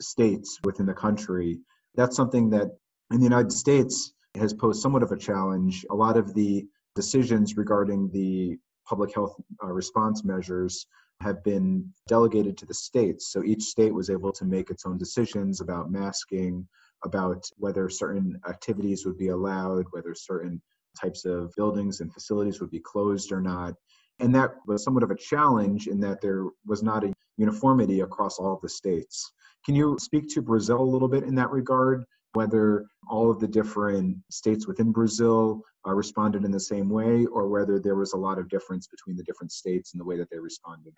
states 0.00 0.58
within 0.62 0.86
the 0.86 0.94
country. 0.94 1.58
That's 1.96 2.16
something 2.16 2.50
that 2.50 2.68
in 3.10 3.18
the 3.18 3.24
United 3.24 3.52
States 3.52 4.12
has 4.36 4.52
posed 4.52 4.80
somewhat 4.80 5.02
of 5.02 5.10
a 5.10 5.16
challenge. 5.16 5.84
A 5.90 5.94
lot 5.94 6.16
of 6.16 6.34
the 6.34 6.66
decisions 6.94 7.56
regarding 7.56 8.10
the 8.12 8.58
public 8.88 9.14
health 9.14 9.34
uh, 9.62 9.66
response 9.68 10.24
measures 10.24 10.86
have 11.20 11.42
been 11.42 11.92
delegated 12.06 12.56
to 12.56 12.66
the 12.66 12.74
states. 12.74 13.32
So 13.32 13.42
each 13.42 13.62
state 13.62 13.92
was 13.92 14.08
able 14.08 14.32
to 14.32 14.44
make 14.44 14.70
its 14.70 14.86
own 14.86 14.98
decisions 14.98 15.60
about 15.60 15.90
masking, 15.90 16.66
about 17.04 17.44
whether 17.56 17.88
certain 17.88 18.40
activities 18.48 19.04
would 19.04 19.18
be 19.18 19.28
allowed, 19.28 19.86
whether 19.90 20.14
certain 20.14 20.60
types 21.00 21.24
of 21.24 21.52
buildings 21.56 22.00
and 22.00 22.12
facilities 22.12 22.60
would 22.60 22.70
be 22.70 22.80
closed 22.80 23.32
or 23.32 23.40
not. 23.40 23.74
And 24.20 24.34
that 24.34 24.54
was 24.66 24.82
somewhat 24.82 25.02
of 25.02 25.10
a 25.10 25.16
challenge 25.16 25.86
in 25.86 26.00
that 26.00 26.20
there 26.20 26.44
was 26.66 26.82
not 26.82 27.04
a 27.04 27.12
uniformity 27.36 28.00
across 28.00 28.38
all 28.38 28.54
of 28.54 28.60
the 28.62 28.68
states. 28.68 29.32
Can 29.64 29.74
you 29.74 29.96
speak 30.00 30.28
to 30.30 30.42
Brazil 30.42 30.80
a 30.80 30.82
little 30.82 31.08
bit 31.08 31.24
in 31.24 31.34
that 31.36 31.50
regard? 31.50 32.04
Whether 32.34 32.86
all 33.08 33.30
of 33.30 33.40
the 33.40 33.48
different 33.48 34.18
states 34.30 34.66
within 34.66 34.92
Brazil 34.92 35.62
uh, 35.86 35.94
responded 35.94 36.44
in 36.44 36.50
the 36.50 36.60
same 36.60 36.88
way, 36.88 37.26
or 37.26 37.48
whether 37.48 37.78
there 37.80 37.96
was 37.96 38.12
a 38.12 38.18
lot 38.18 38.38
of 38.38 38.48
difference 38.48 38.86
between 38.86 39.16
the 39.16 39.22
different 39.24 39.52
states 39.52 39.94
in 39.94 39.98
the 39.98 40.04
way 40.04 40.16
that 40.16 40.30
they 40.30 40.38
responded? 40.38 40.92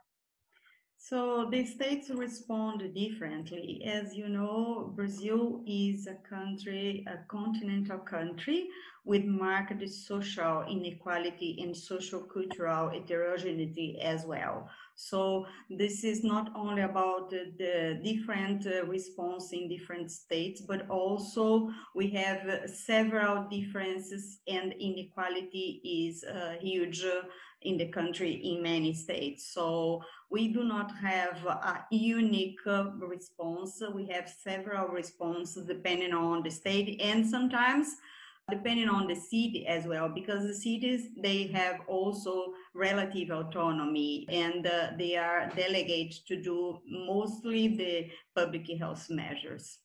So 1.11 1.49
the 1.50 1.67
states 1.67 2.09
respond 2.09 2.95
differently. 2.95 3.83
As 3.85 4.14
you 4.14 4.29
know, 4.29 4.93
Brazil 4.95 5.61
is 5.67 6.07
a 6.07 6.14
country, 6.14 7.05
a 7.09 7.17
continental 7.26 7.99
country 7.99 8.69
with 9.05 9.25
marked 9.25 9.83
social 9.88 10.62
inequality 10.71 11.59
and 11.62 11.76
social 11.76 12.21
cultural 12.21 12.90
heterogeneity 12.90 13.99
as 14.00 14.25
well. 14.25 14.71
So 14.95 15.47
this 15.69 16.05
is 16.05 16.23
not 16.23 16.52
only 16.55 16.83
about 16.83 17.31
the, 17.31 17.55
the 17.59 18.00
different 18.05 18.64
uh, 18.69 18.85
response 18.87 19.52
in 19.52 19.69
different 19.69 20.12
states, 20.12 20.61
but 20.61 20.88
also 20.88 21.71
we 21.93 22.11
have 22.11 22.47
uh, 22.47 22.69
several 22.69 23.49
differences 23.49 24.38
and 24.47 24.75
inequality 24.75 25.81
is 25.83 26.23
uh, 26.23 26.55
huge 26.61 27.05
in 27.62 27.76
the 27.76 27.88
country 27.88 28.33
in 28.33 28.62
many 28.62 28.93
states. 28.95 29.52
So 29.52 30.02
we 30.31 30.49
do 30.49 30.64
not 30.64 30.95
have 30.97 31.45
a 31.45 31.85
unique 31.90 32.61
response. 32.67 33.83
We 33.95 34.07
have 34.07 34.29
several 34.29 34.88
responses 34.88 35.67
depending 35.67 36.12
on 36.12 36.43
the 36.43 36.50
state 36.50 37.00
and 37.02 37.26
sometimes 37.26 37.97
depending 38.50 38.88
on 38.88 39.07
the 39.07 39.14
city 39.14 39.64
as 39.69 39.87
well, 39.87 40.09
because 40.09 40.45
the 40.45 40.55
cities, 40.55 41.09
they 41.23 41.47
have 41.49 41.81
also 41.87 42.52
relative 42.75 43.31
autonomy 43.31 44.26
and 44.29 44.67
uh, 44.67 44.88
they 44.99 45.17
are 45.17 45.49
delegated 45.55 46.26
to 46.26 46.43
do 46.43 46.81
mostly 46.87 47.69
the 47.76 48.11
public 48.35 48.67
health 48.79 49.09
measures. 49.09 49.79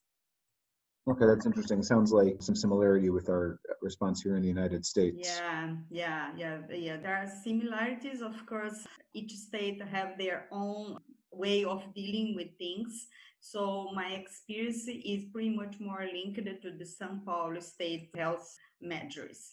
Okay, 1.08 1.26
that's 1.28 1.46
interesting. 1.46 1.84
Sounds 1.84 2.12
like 2.12 2.42
some 2.42 2.56
similarity 2.56 3.12
with 3.12 3.30
our 3.30 3.60
response 3.82 4.24
here 4.24 4.36
in 4.38 4.42
the 4.42 4.48
United 4.48 4.84
States. 4.84 5.40
Yeah, 5.40 5.76
yeah, 5.92 6.32
yeah, 6.36 6.58
yeah. 6.76 6.98
There 6.98 7.16
are 7.16 7.28
similarities, 7.44 8.22
of 8.22 8.44
course. 8.48 8.88
Each 9.14 9.32
state 9.34 9.80
have 9.84 10.18
their 10.18 10.48
own 10.52 10.98
way 11.32 11.64
of 11.64 11.84
dealing 11.94 12.34
with 12.36 12.48
things. 12.58 13.08
So 13.40 13.92
my 13.94 14.14
experience 14.14 14.88
is 14.88 15.26
pretty 15.32 15.52
much 15.52 15.80
more 15.80 16.08
linked 16.12 16.44
to 16.64 16.72
the 16.72 16.86
São 16.86 17.24
Paulo 17.24 17.60
state 17.60 18.10
health 18.16 18.56
measures. 18.82 19.52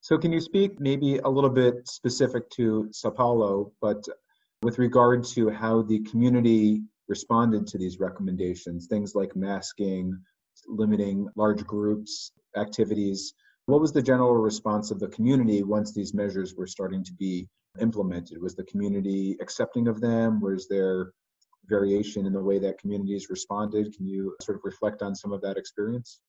So 0.00 0.16
can 0.16 0.32
you 0.32 0.40
speak 0.40 0.78
maybe 0.78 1.18
a 1.18 1.28
little 1.28 1.50
bit 1.50 1.88
specific 1.88 2.48
to 2.50 2.88
Sao 2.92 3.10
Paulo, 3.10 3.72
but 3.80 4.06
with 4.62 4.78
regard 4.78 5.24
to 5.34 5.50
how 5.50 5.82
the 5.82 5.98
community 6.04 6.82
responded 7.08 7.66
to 7.66 7.78
these 7.78 7.98
recommendations, 7.98 8.86
things 8.86 9.16
like 9.16 9.34
masking, 9.34 10.16
limiting 10.68 11.28
large 11.36 11.64
groups, 11.64 12.32
activities. 12.56 13.34
What 13.66 13.80
was 13.80 13.92
the 13.92 14.02
general 14.02 14.34
response 14.34 14.90
of 14.90 15.00
the 15.00 15.08
community 15.08 15.62
once 15.62 15.92
these 15.92 16.14
measures 16.14 16.54
were 16.54 16.66
starting 16.66 17.02
to 17.04 17.12
be 17.14 17.48
implemented? 17.80 18.40
Was 18.40 18.54
the 18.54 18.64
community 18.64 19.36
accepting 19.40 19.88
of 19.88 20.00
them? 20.00 20.40
Was 20.40 20.68
there 20.68 21.12
variation 21.68 22.26
in 22.26 22.32
the 22.32 22.42
way 22.42 22.58
that 22.60 22.78
communities 22.78 23.28
responded? 23.28 23.94
Can 23.96 24.06
you 24.06 24.34
sort 24.40 24.56
of 24.56 24.64
reflect 24.64 25.02
on 25.02 25.14
some 25.14 25.32
of 25.32 25.40
that 25.42 25.56
experience? 25.56 26.20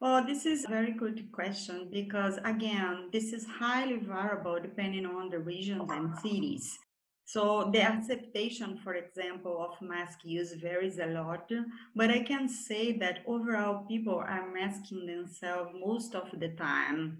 Well, 0.00 0.24
this 0.24 0.46
is 0.46 0.64
a 0.64 0.68
very 0.68 0.92
good 0.92 1.32
question 1.32 1.88
because, 1.90 2.38
again, 2.44 3.08
this 3.10 3.32
is 3.32 3.44
highly 3.44 3.96
variable 3.96 4.60
depending 4.60 5.06
on 5.06 5.28
the 5.28 5.40
regions 5.40 5.90
and 5.90 6.16
cities. 6.18 6.78
So 7.28 7.68
the 7.70 7.82
acceptation, 7.82 8.78
for 8.82 8.94
example, 8.94 9.62
of 9.62 9.86
mask 9.86 10.20
use 10.24 10.54
varies 10.54 10.98
a 10.98 11.08
lot, 11.08 11.50
but 11.94 12.08
I 12.10 12.20
can 12.20 12.48
say 12.48 12.96
that 13.00 13.18
overall 13.26 13.84
people 13.86 14.14
are 14.14 14.50
masking 14.50 15.04
themselves 15.04 15.72
most 15.78 16.14
of 16.14 16.30
the 16.40 16.48
time. 16.56 17.18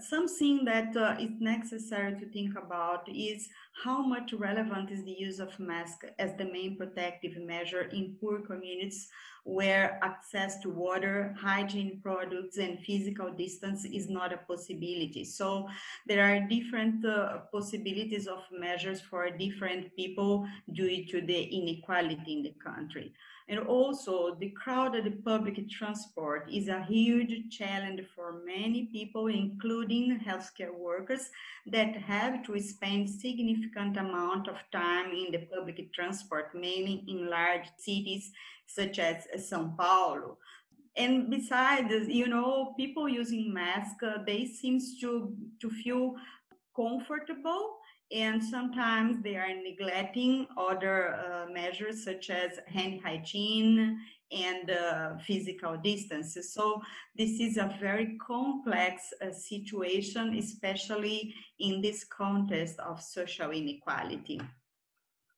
Something 0.00 0.64
that 0.64 0.96
uh, 0.96 1.14
is 1.20 1.40
necessary 1.40 2.18
to 2.18 2.26
think 2.32 2.58
about 2.58 3.08
is 3.08 3.48
how 3.72 4.02
much 4.02 4.32
relevant 4.32 4.90
is 4.90 5.04
the 5.04 5.16
use 5.18 5.38
of 5.38 5.58
mask 5.58 6.04
as 6.18 6.36
the 6.36 6.44
main 6.44 6.76
protective 6.76 7.36
measure 7.38 7.82
in 7.82 8.16
poor 8.20 8.40
communities 8.40 9.08
where 9.44 9.98
access 10.02 10.60
to 10.60 10.68
water, 10.68 11.34
hygiene 11.40 11.98
products, 12.02 12.58
and 12.58 12.78
physical 12.80 13.32
distance 13.32 13.84
is 13.84 14.10
not 14.10 14.32
a 14.32 14.36
possibility. 14.36 15.24
So 15.24 15.66
there 16.06 16.24
are 16.24 16.46
different 16.46 17.04
uh, 17.04 17.38
possibilities 17.52 18.26
of 18.26 18.42
measures 18.52 19.00
for 19.00 19.30
different 19.30 19.96
people 19.96 20.46
due 20.72 21.06
to 21.06 21.22
the 21.22 21.42
inequality 21.42 22.32
in 22.32 22.42
the 22.42 22.54
country. 22.62 23.14
And 23.48 23.58
also, 23.58 24.36
the 24.38 24.50
crowded 24.50 25.24
public 25.24 25.68
transport 25.68 26.48
is 26.48 26.68
a 26.68 26.84
huge 26.84 27.50
challenge 27.50 28.02
for 28.14 28.42
many 28.46 28.88
people, 28.92 29.26
including 29.26 30.20
healthcare 30.24 30.72
workers, 30.72 31.30
that 31.66 31.96
have 31.96 32.44
to 32.46 32.58
spend 32.60 33.08
significant 33.08 33.96
amount 33.96 34.48
of 34.48 34.56
time 34.72 35.12
in 35.12 35.32
the 35.32 35.46
public 35.52 35.92
transport, 35.92 36.54
mainly 36.54 37.04
in 37.08 37.28
large 37.28 37.68
cities 37.78 38.32
such 38.66 38.98
as 38.98 39.26
São 39.36 39.76
Paulo. 39.76 40.38
And 40.96 41.30
besides, 41.30 42.08
you 42.08 42.26
know, 42.26 42.74
people 42.76 43.08
using 43.08 43.52
masks, 43.52 44.02
uh, 44.02 44.18
they 44.26 44.46
seems 44.46 44.98
to 45.00 45.34
to 45.60 45.70
feel 45.70 46.14
comfortable 46.74 47.76
and 48.12 48.42
sometimes 48.42 49.22
they 49.22 49.36
are 49.36 49.54
neglecting 49.54 50.46
other 50.56 51.14
uh, 51.14 51.46
measures 51.52 52.04
such 52.04 52.28
as 52.30 52.58
hand 52.66 53.00
hygiene 53.04 53.98
and 54.32 54.70
uh, 54.70 55.16
physical 55.18 55.76
distances. 55.76 56.52
So 56.52 56.80
this 57.16 57.40
is 57.40 57.56
a 57.56 57.74
very 57.80 58.16
complex 58.24 59.12
uh, 59.20 59.32
situation, 59.32 60.34
especially 60.36 61.34
in 61.58 61.80
this 61.80 62.04
context 62.04 62.78
of 62.78 63.00
social 63.02 63.50
inequality. 63.50 64.40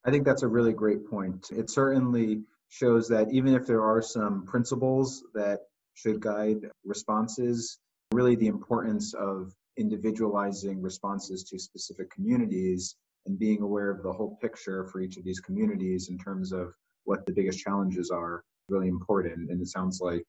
I 0.05 0.11
think 0.11 0.25
that's 0.25 0.43
a 0.43 0.49
really 0.49 0.73
great 0.73 1.09
point. 1.09 1.49
It 1.53 1.71
certainly 1.71 2.43
shows 2.69 3.09
that 3.09 3.29
even 3.33 3.55
if 3.55 3.67
there 3.67 3.85
are 3.85 4.03
some 4.03 4.45
principles 4.47 5.23
that 5.35 5.61
should 5.95 6.21
guide 6.21 6.71
responses, 6.85 7.79
really 8.13 8.35
the 8.35 8.47
importance 8.47 9.15
of 9.15 9.53
individualizing 9.77 10.83
responses 10.83 11.45
to 11.45 11.59
specific 11.59 12.11
communities 12.11 12.97
and 13.27 13.39
being 13.39 13.63
aware 13.63 13.91
of 13.91 14.03
the 14.03 14.13
whole 14.13 14.37
picture 14.41 14.87
for 14.87 15.01
each 15.01 15.17
of 15.17 15.25
these 15.25 15.41
communities 15.41 16.09
in 16.11 16.19
terms 16.19 16.53
of 16.53 16.75
what 17.05 17.25
the 17.27 17.33
biggest 17.33 17.59
challenges 17.59 18.11
are 18.11 18.43
really 18.73 18.89
important. 18.89 19.51
And 19.51 19.61
it 19.61 19.69
sounds 19.69 20.01
like 20.01 20.25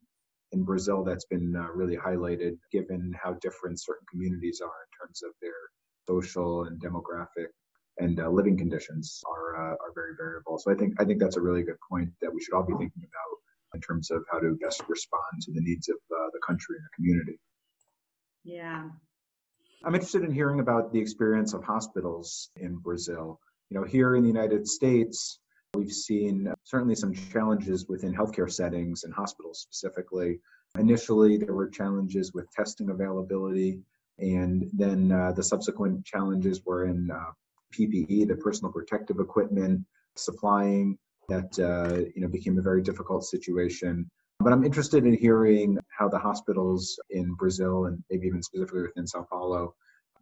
in 0.53 0.63
brazil 0.63 1.03
that's 1.03 1.25
been 1.25 1.55
uh, 1.55 1.67
really 1.73 1.97
highlighted 1.97 2.57
given 2.71 3.11
how 3.21 3.33
different 3.41 3.81
certain 3.81 4.05
communities 4.09 4.61
are 4.63 4.67
in 4.67 4.91
terms 4.99 5.21
of 5.23 5.31
their 5.41 5.51
social 6.07 6.65
and 6.65 6.81
demographic 6.81 7.47
and 7.97 8.19
uh, 8.19 8.29
living 8.29 8.57
conditions 8.57 9.21
are 9.27 9.55
uh, 9.55 9.73
are 9.73 9.93
very 9.95 10.13
variable. 10.17 10.57
So 10.59 10.71
i 10.71 10.75
think 10.75 10.93
i 10.99 11.05
think 11.05 11.19
that's 11.19 11.37
a 11.37 11.41
really 11.41 11.63
good 11.63 11.81
point 11.89 12.09
that 12.21 12.33
we 12.33 12.41
should 12.41 12.53
all 12.53 12.63
be 12.63 12.73
thinking 12.73 13.03
about 13.03 13.37
in 13.75 13.81
terms 13.81 14.11
of 14.11 14.23
how 14.31 14.39
to 14.39 14.55
best 14.61 14.83
respond 14.87 15.41
to 15.41 15.51
the 15.51 15.61
needs 15.61 15.89
of 15.89 15.95
uh, 15.95 16.27
the 16.31 16.39
country 16.45 16.75
and 16.77 16.85
the 16.85 16.95
community. 16.95 17.39
Yeah. 18.43 18.89
I'm 19.83 19.95
interested 19.95 20.23
in 20.23 20.31
hearing 20.31 20.59
about 20.59 20.93
the 20.93 20.99
experience 20.99 21.53
of 21.53 21.63
hospitals 21.63 22.49
in 22.57 22.77
Brazil. 22.77 23.39
You 23.69 23.79
know, 23.79 23.85
here 23.85 24.15
in 24.15 24.21
the 24.21 24.27
United 24.27 24.67
States, 24.67 25.39
we've 25.75 25.91
seen 25.91 26.53
certainly 26.63 26.95
some 26.95 27.13
challenges 27.13 27.87
within 27.87 28.13
healthcare 28.13 28.51
settings 28.51 29.03
and 29.03 29.13
hospitals 29.13 29.59
specifically. 29.59 30.39
Initially, 30.77 31.37
there 31.37 31.53
were 31.53 31.69
challenges 31.69 32.33
with 32.33 32.51
testing 32.51 32.89
availability, 32.89 33.79
and 34.19 34.69
then 34.73 35.11
uh, 35.11 35.31
the 35.31 35.43
subsequent 35.43 36.05
challenges 36.05 36.61
were 36.65 36.85
in 36.85 37.09
uh, 37.11 37.31
PPE, 37.73 38.27
the 38.27 38.35
personal 38.35 38.71
protective 38.71 39.19
equipment, 39.19 39.81
supplying 40.15 40.97
that 41.29 41.57
uh, 41.59 42.05
you 42.15 42.21
know 42.21 42.27
became 42.27 42.57
a 42.57 42.61
very 42.61 42.81
difficult 42.81 43.23
situation. 43.23 44.09
But 44.39 44.51
I'm 44.51 44.65
interested 44.65 45.05
in 45.05 45.15
hearing 45.15 45.77
how 45.97 46.09
the 46.09 46.19
hospitals 46.19 46.99
in 47.11 47.33
Brazil 47.35 47.85
and 47.85 48.03
maybe 48.09 48.27
even 48.27 48.43
specifically 48.43 48.81
within 48.81 49.07
Sao 49.07 49.25
Paulo, 49.29 49.75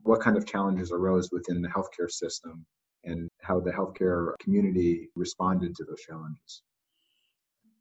what 0.04 0.22
kind 0.22 0.38
of 0.38 0.46
challenges 0.46 0.92
arose 0.92 1.32
within 1.32 1.62
the 1.62 1.70
healthcare 1.70 2.10
system 2.10 2.66
and 3.04 3.30
how 3.42 3.60
the 3.60 3.72
healthcare 3.72 4.34
community 4.40 5.10
responded 5.16 5.76
to 5.76 5.84
those 5.84 6.02
challenges. 6.02 6.64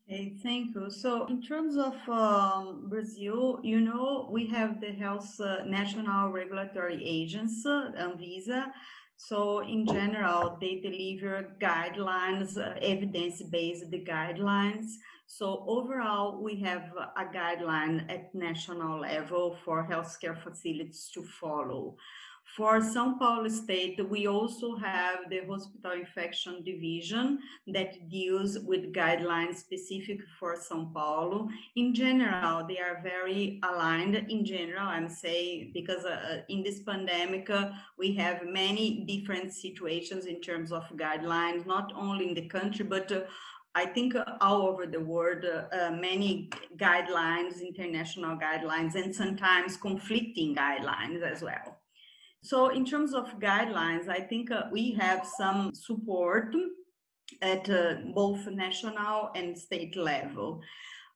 Okay, 0.08 0.34
thank 0.42 0.74
you. 0.74 0.90
So, 0.90 1.26
in 1.26 1.40
terms 1.40 1.76
of 1.76 1.94
um, 2.08 2.88
Brazil, 2.88 3.60
you 3.62 3.80
know, 3.80 4.28
we 4.32 4.46
have 4.48 4.80
the 4.80 4.90
Health 4.90 5.40
uh, 5.40 5.62
National 5.64 6.30
Regulatory 6.30 7.00
Agency, 7.04 7.68
Anvisa. 7.68 8.72
So, 9.16 9.60
in 9.60 9.86
general, 9.86 10.58
they 10.60 10.80
deliver 10.80 11.54
guidelines, 11.60 12.58
uh, 12.58 12.74
evidence 12.82 13.40
based 13.42 13.88
guidelines. 13.92 14.86
So, 15.26 15.62
overall, 15.68 16.42
we 16.42 16.56
have 16.60 16.90
a 17.16 17.24
guideline 17.26 18.10
at 18.10 18.34
national 18.34 19.00
level 19.02 19.58
for 19.64 19.86
healthcare 19.88 20.36
facilities 20.42 21.08
to 21.14 21.22
follow. 21.22 21.94
For 22.56 22.80
São 22.80 23.16
Paulo 23.16 23.48
State, 23.48 24.04
we 24.10 24.26
also 24.26 24.76
have 24.76 25.30
the 25.30 25.46
Hospital 25.48 25.92
Infection 25.92 26.64
Division 26.64 27.38
that 27.68 28.08
deals 28.10 28.58
with 28.58 28.92
guidelines 28.92 29.56
specific 29.58 30.18
for 30.38 30.56
São 30.56 30.92
Paulo. 30.92 31.48
In 31.76 31.94
general, 31.94 32.66
they 32.66 32.78
are 32.78 33.00
very 33.02 33.60
aligned. 33.62 34.16
In 34.16 34.44
general, 34.44 34.88
I'm 34.88 35.08
saying 35.08 35.70
because 35.72 36.04
uh, 36.04 36.42
in 36.48 36.64
this 36.64 36.80
pandemic, 36.82 37.48
uh, 37.48 37.70
we 37.96 38.14
have 38.16 38.44
many 38.44 39.04
different 39.04 39.54
situations 39.54 40.26
in 40.26 40.40
terms 40.40 40.72
of 40.72 40.82
guidelines, 40.96 41.66
not 41.66 41.92
only 41.94 42.28
in 42.28 42.34
the 42.34 42.48
country, 42.48 42.84
but 42.84 43.12
uh, 43.12 43.20
I 43.74 43.86
think 43.86 44.14
all 44.40 44.62
over 44.62 44.86
the 44.86 45.00
world, 45.00 45.44
uh, 45.44 45.92
many 45.92 46.50
guidelines, 46.76 47.62
international 47.62 48.36
guidelines, 48.36 48.96
and 48.96 49.14
sometimes 49.14 49.76
conflicting 49.76 50.56
guidelines 50.56 51.22
as 51.22 51.42
well. 51.42 51.79
So, 52.42 52.68
in 52.68 52.84
terms 52.86 53.12
of 53.12 53.38
guidelines, 53.38 54.08
I 54.08 54.20
think 54.20 54.50
uh, 54.50 54.64
we 54.72 54.92
have 54.92 55.26
some 55.26 55.74
support 55.74 56.54
at 57.42 57.68
uh, 57.68 57.96
both 58.14 58.46
national 58.46 59.30
and 59.34 59.56
state 59.56 59.96
level. 59.96 60.62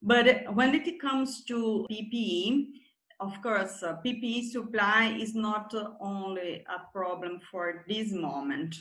But 0.03 0.55
when 0.55 0.75
it 0.75 1.01
comes 1.01 1.45
to 1.45 1.87
PPE, 1.91 2.67
of 3.21 3.41
course, 3.43 3.83
uh, 3.83 3.97
PPE 4.05 4.51
supply 4.51 5.17
is 5.19 5.35
not 5.35 5.75
only 5.99 6.65
a 6.69 6.93
problem 6.93 7.41
for 7.51 7.85
this 7.89 8.13
moment. 8.13 8.77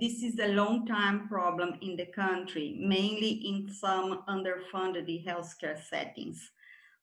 This 0.00 0.22
is 0.22 0.38
a 0.40 0.48
long 0.48 0.86
time 0.86 1.28
problem 1.28 1.74
in 1.82 1.96
the 1.96 2.06
country, 2.06 2.76
mainly 2.80 3.30
in 3.30 3.68
some 3.68 4.22
underfunded 4.28 5.24
healthcare 5.24 5.80
settings. 5.80 6.50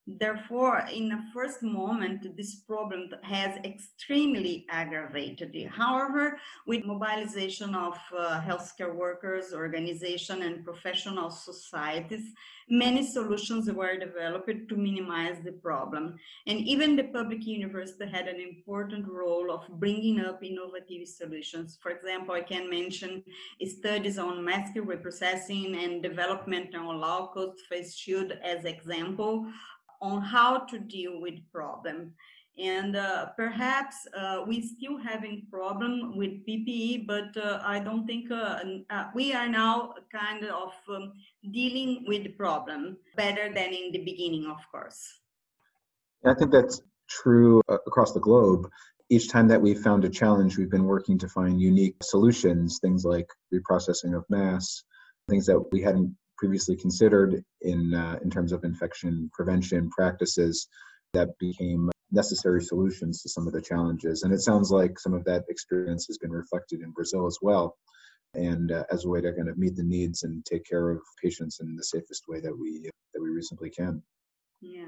Therefore, 0.08 0.86
in 0.94 1.10
the 1.10 1.20
first 1.34 1.64
moment, 1.64 2.38
this 2.38 2.56
problem 2.56 3.10
has 3.24 3.58
extremely 3.64 4.68
aggravated. 4.70 5.56
However, 5.68 6.38
with 6.68 6.86
mobilization 6.86 7.74
of 7.74 7.98
uh, 8.16 8.40
healthcare 8.40 8.94
workers, 8.94 9.52
organization, 9.52 10.44
and 10.44 10.64
professional 10.64 11.32
societies, 11.32 12.34
many 12.70 13.04
solutions 13.04 13.70
were 13.72 13.98
developed 13.98 14.70
to 14.70 14.76
minimize 14.76 15.38
the 15.44 15.54
problem. 15.54 16.18
And 16.46 16.60
even 16.60 16.96
the 16.96 17.06
public 17.06 17.44
university 17.48 18.08
had 18.08 18.28
an 18.28 18.40
important 18.40 19.08
role 19.08 19.52
of 19.52 19.68
bringing 19.80 20.20
up 20.20 20.44
innovative 20.44 21.08
solutions. 21.08 21.80
For 21.82 21.90
example, 21.90 22.36
I 22.36 22.42
can 22.42 22.70
mention 22.70 23.24
studies 23.66 24.20
on 24.20 24.46
mask 24.46 24.76
reprocessing 24.76 25.84
and 25.84 26.04
development 26.04 26.76
on 26.76 27.00
low-cost 27.00 27.62
face 27.70 27.96
shield 27.96 28.34
as 28.44 28.66
example 28.66 29.48
on 30.02 30.22
how 30.22 30.60
to 30.60 30.80
deal 30.80 31.22
with 31.22 31.36
problem. 31.52 32.14
And 32.58 32.96
uh, 32.96 33.28
perhaps 33.36 34.08
uh, 34.18 34.44
we 34.48 34.62
still 34.62 34.98
having 34.98 35.46
problem 35.52 36.18
with 36.18 36.46
PPE, 36.48 37.06
but 37.06 37.36
uh, 37.36 37.60
I 37.64 37.80
don't 37.80 38.08
think 38.08 38.32
uh, 38.32 38.60
uh, 38.90 39.06
we 39.14 39.34
are 39.34 39.50
now 39.50 39.94
kind 40.10 40.46
of 40.46 40.72
um, 40.90 41.12
dealing 41.52 42.06
with 42.08 42.24
the 42.24 42.30
problem 42.30 42.98
better 43.18 43.54
than 43.54 43.74
in 43.74 43.92
the 43.92 44.04
beginning, 44.06 44.46
of 44.46 44.60
course. 44.72 45.20
I 46.24 46.34
think 46.34 46.52
that's 46.52 46.82
true 47.10 47.62
uh, 47.68 47.78
across 47.86 48.14
the 48.14 48.22
globe. 48.22 48.70
Each 49.10 49.30
time 49.30 49.50
that 49.50 49.62
we've 49.62 49.80
found 49.80 50.06
a 50.06 50.10
challenge, 50.10 50.58
we've 50.58 50.72
been 50.72 50.86
working 50.86 51.20
to 51.20 51.28
find 51.28 51.62
unique 51.62 51.98
solutions, 52.02 52.80
things 52.82 53.04
like 53.04 53.28
reprocessing 53.54 54.16
of 54.16 54.24
mass, 54.30 54.84
things 55.30 55.46
that 55.46 55.60
we 55.72 55.82
hadn't 55.82 56.16
previously 56.38 56.76
considered 56.76 57.44
in 57.62 57.94
uh, 57.94 58.20
in 58.24 58.30
terms 58.30 58.52
of 58.52 58.64
infection 58.64 59.30
prevention 59.34 59.90
practices 59.90 60.68
that 61.14 61.30
became 61.40 61.90
necessary 62.12 62.62
solutions 62.62 63.22
to 63.22 63.30
some 63.30 63.48
of 63.48 63.54
the 63.54 63.62
challenges. 63.62 64.24
And 64.24 64.34
it 64.34 64.42
sounds 64.42 64.72
like 64.72 65.00
some 65.00 65.14
of 65.14 65.24
that 65.26 65.46
experience 65.50 66.06
has 66.08 66.18
been 66.18 66.32
reflected 66.32 66.82
in 66.82 66.92
Brazil 66.92 67.26
as 67.26 67.40
well, 67.42 67.78
and 68.34 68.72
uh, 68.72 68.84
as 68.92 69.06
a 69.06 69.10
way 69.10 69.22
to 69.22 69.34
kind 69.34 69.50
of 69.50 69.58
meet 69.58 69.76
the 69.76 69.84
needs 69.84 70.24
and 70.24 70.46
take 70.46 70.66
care 70.66 70.90
of 70.92 71.02
patients 71.24 71.60
in 71.60 71.76
the 71.76 71.84
safest 71.84 72.24
way 72.28 72.40
that 72.40 72.58
we 72.58 72.90
that 73.14 73.22
we 73.22 73.30
reasonably 73.30 73.70
can. 73.70 74.02
Yeah. 74.62 74.86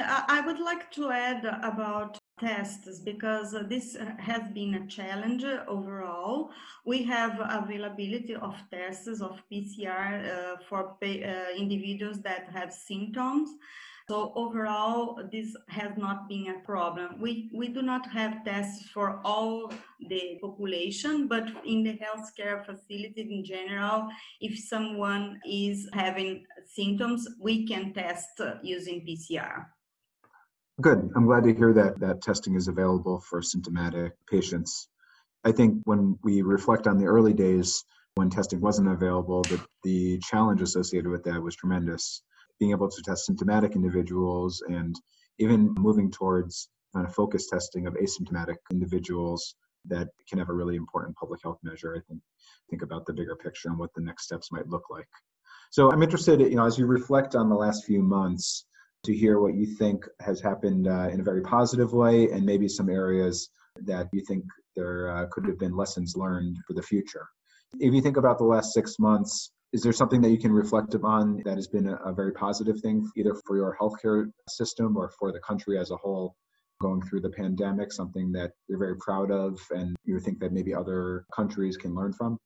I 0.00 0.42
would 0.44 0.58
like 0.58 0.90
to 0.92 1.10
add 1.10 1.44
about 1.62 2.18
tests 2.38 3.00
because 3.00 3.54
this 3.68 3.96
has 4.18 4.42
been 4.52 4.74
a 4.74 4.86
challenge 4.86 5.44
overall. 5.66 6.50
We 6.84 7.02
have 7.04 7.40
availability 7.40 8.34
of 8.34 8.54
tests 8.70 9.20
of 9.20 9.40
PCR 9.50 10.54
uh, 10.54 10.56
for 10.68 10.96
uh, 11.02 11.56
individuals 11.56 12.20
that 12.22 12.48
have 12.52 12.72
symptoms. 12.72 13.50
So 14.08 14.32
overall, 14.36 15.20
this 15.32 15.56
has 15.68 15.96
not 15.96 16.28
been 16.28 16.54
a 16.56 16.64
problem. 16.64 17.20
We, 17.20 17.50
we 17.52 17.68
do 17.68 17.82
not 17.82 18.08
have 18.10 18.44
tests 18.44 18.88
for 18.90 19.20
all 19.24 19.72
the 20.08 20.38
population, 20.40 21.26
but 21.26 21.48
in 21.64 21.82
the 21.82 21.98
healthcare 21.98 22.64
facility 22.64 23.22
in 23.22 23.44
general, 23.44 24.08
if 24.40 24.60
someone 24.60 25.40
is 25.44 25.88
having 25.92 26.44
symptoms, 26.66 27.26
we 27.40 27.66
can 27.66 27.92
test 27.94 28.40
using 28.62 29.04
PCR. 29.04 29.66
Good. 30.82 31.10
I'm 31.16 31.24
glad 31.24 31.44
to 31.44 31.54
hear 31.54 31.72
that 31.72 32.00
that 32.00 32.20
testing 32.20 32.54
is 32.54 32.68
available 32.68 33.20
for 33.20 33.40
symptomatic 33.40 34.12
patients. 34.30 34.88
I 35.42 35.52
think 35.52 35.80
when 35.84 36.18
we 36.22 36.42
reflect 36.42 36.86
on 36.86 36.98
the 36.98 37.06
early 37.06 37.32
days 37.32 37.82
when 38.16 38.28
testing 38.28 38.60
wasn't 38.60 38.88
available, 38.88 39.40
that 39.44 39.60
the 39.84 40.18
challenge 40.18 40.60
associated 40.60 41.08
with 41.08 41.24
that 41.24 41.42
was 41.42 41.56
tremendous. 41.56 42.22
Being 42.58 42.72
able 42.72 42.90
to 42.90 43.02
test 43.02 43.24
symptomatic 43.24 43.74
individuals 43.74 44.62
and 44.68 44.94
even 45.38 45.72
moving 45.78 46.10
towards 46.10 46.68
kind 46.94 47.06
of 47.06 47.14
focus 47.14 47.48
testing 47.48 47.86
of 47.86 47.94
asymptomatic 47.94 48.56
individuals 48.70 49.54
that 49.86 50.08
can 50.28 50.38
have 50.38 50.50
a 50.50 50.54
really 50.54 50.76
important 50.76 51.16
public 51.16 51.40
health 51.42 51.58
measure. 51.62 51.94
I 51.96 52.00
think 52.06 52.20
think 52.68 52.82
about 52.82 53.06
the 53.06 53.14
bigger 53.14 53.36
picture 53.36 53.70
and 53.70 53.78
what 53.78 53.94
the 53.94 54.02
next 54.02 54.24
steps 54.24 54.52
might 54.52 54.68
look 54.68 54.90
like. 54.90 55.08
So 55.70 55.90
I'm 55.90 56.02
interested, 56.02 56.40
you 56.40 56.56
know, 56.56 56.66
as 56.66 56.78
you 56.78 56.84
reflect 56.84 57.34
on 57.34 57.48
the 57.48 57.56
last 57.56 57.86
few 57.86 58.02
months, 58.02 58.66
to 59.06 59.14
hear 59.14 59.40
what 59.40 59.54
you 59.54 59.66
think 59.66 60.04
has 60.20 60.40
happened 60.40 60.86
uh, 60.86 61.08
in 61.12 61.20
a 61.20 61.24
very 61.24 61.42
positive 61.42 61.92
way 61.92 62.30
and 62.30 62.44
maybe 62.44 62.68
some 62.68 62.90
areas 62.90 63.50
that 63.84 64.08
you 64.12 64.22
think 64.26 64.44
there 64.74 65.10
uh, 65.10 65.26
could 65.30 65.46
have 65.46 65.58
been 65.58 65.76
lessons 65.76 66.14
learned 66.16 66.56
for 66.66 66.74
the 66.74 66.82
future. 66.82 67.26
If 67.78 67.94
you 67.94 68.00
think 68.00 68.16
about 68.16 68.38
the 68.38 68.44
last 68.44 68.72
six 68.72 68.98
months, 68.98 69.52
is 69.72 69.82
there 69.82 69.92
something 69.92 70.20
that 70.22 70.30
you 70.30 70.38
can 70.38 70.52
reflect 70.52 70.94
upon 70.94 71.42
that 71.44 71.56
has 71.56 71.66
been 71.66 71.88
a, 71.88 71.96
a 71.96 72.12
very 72.12 72.32
positive 72.32 72.80
thing, 72.80 73.08
either 73.16 73.34
for 73.46 73.56
your 73.56 73.76
healthcare 73.80 74.30
system 74.48 74.96
or 74.96 75.10
for 75.18 75.32
the 75.32 75.40
country 75.40 75.78
as 75.78 75.90
a 75.90 75.96
whole? 75.96 76.36
going 76.80 77.02
through 77.02 77.20
the 77.20 77.30
pandemic, 77.30 77.92
something 77.92 78.32
that 78.32 78.52
you're 78.68 78.78
very 78.78 78.96
proud 78.96 79.30
of 79.30 79.58
and 79.70 79.96
you 80.04 80.18
think 80.20 80.38
that 80.40 80.52
maybe 80.52 80.74
other 80.74 81.24
countries 81.34 81.76
can 81.76 81.94
learn 81.94 82.12
from? 82.12 82.38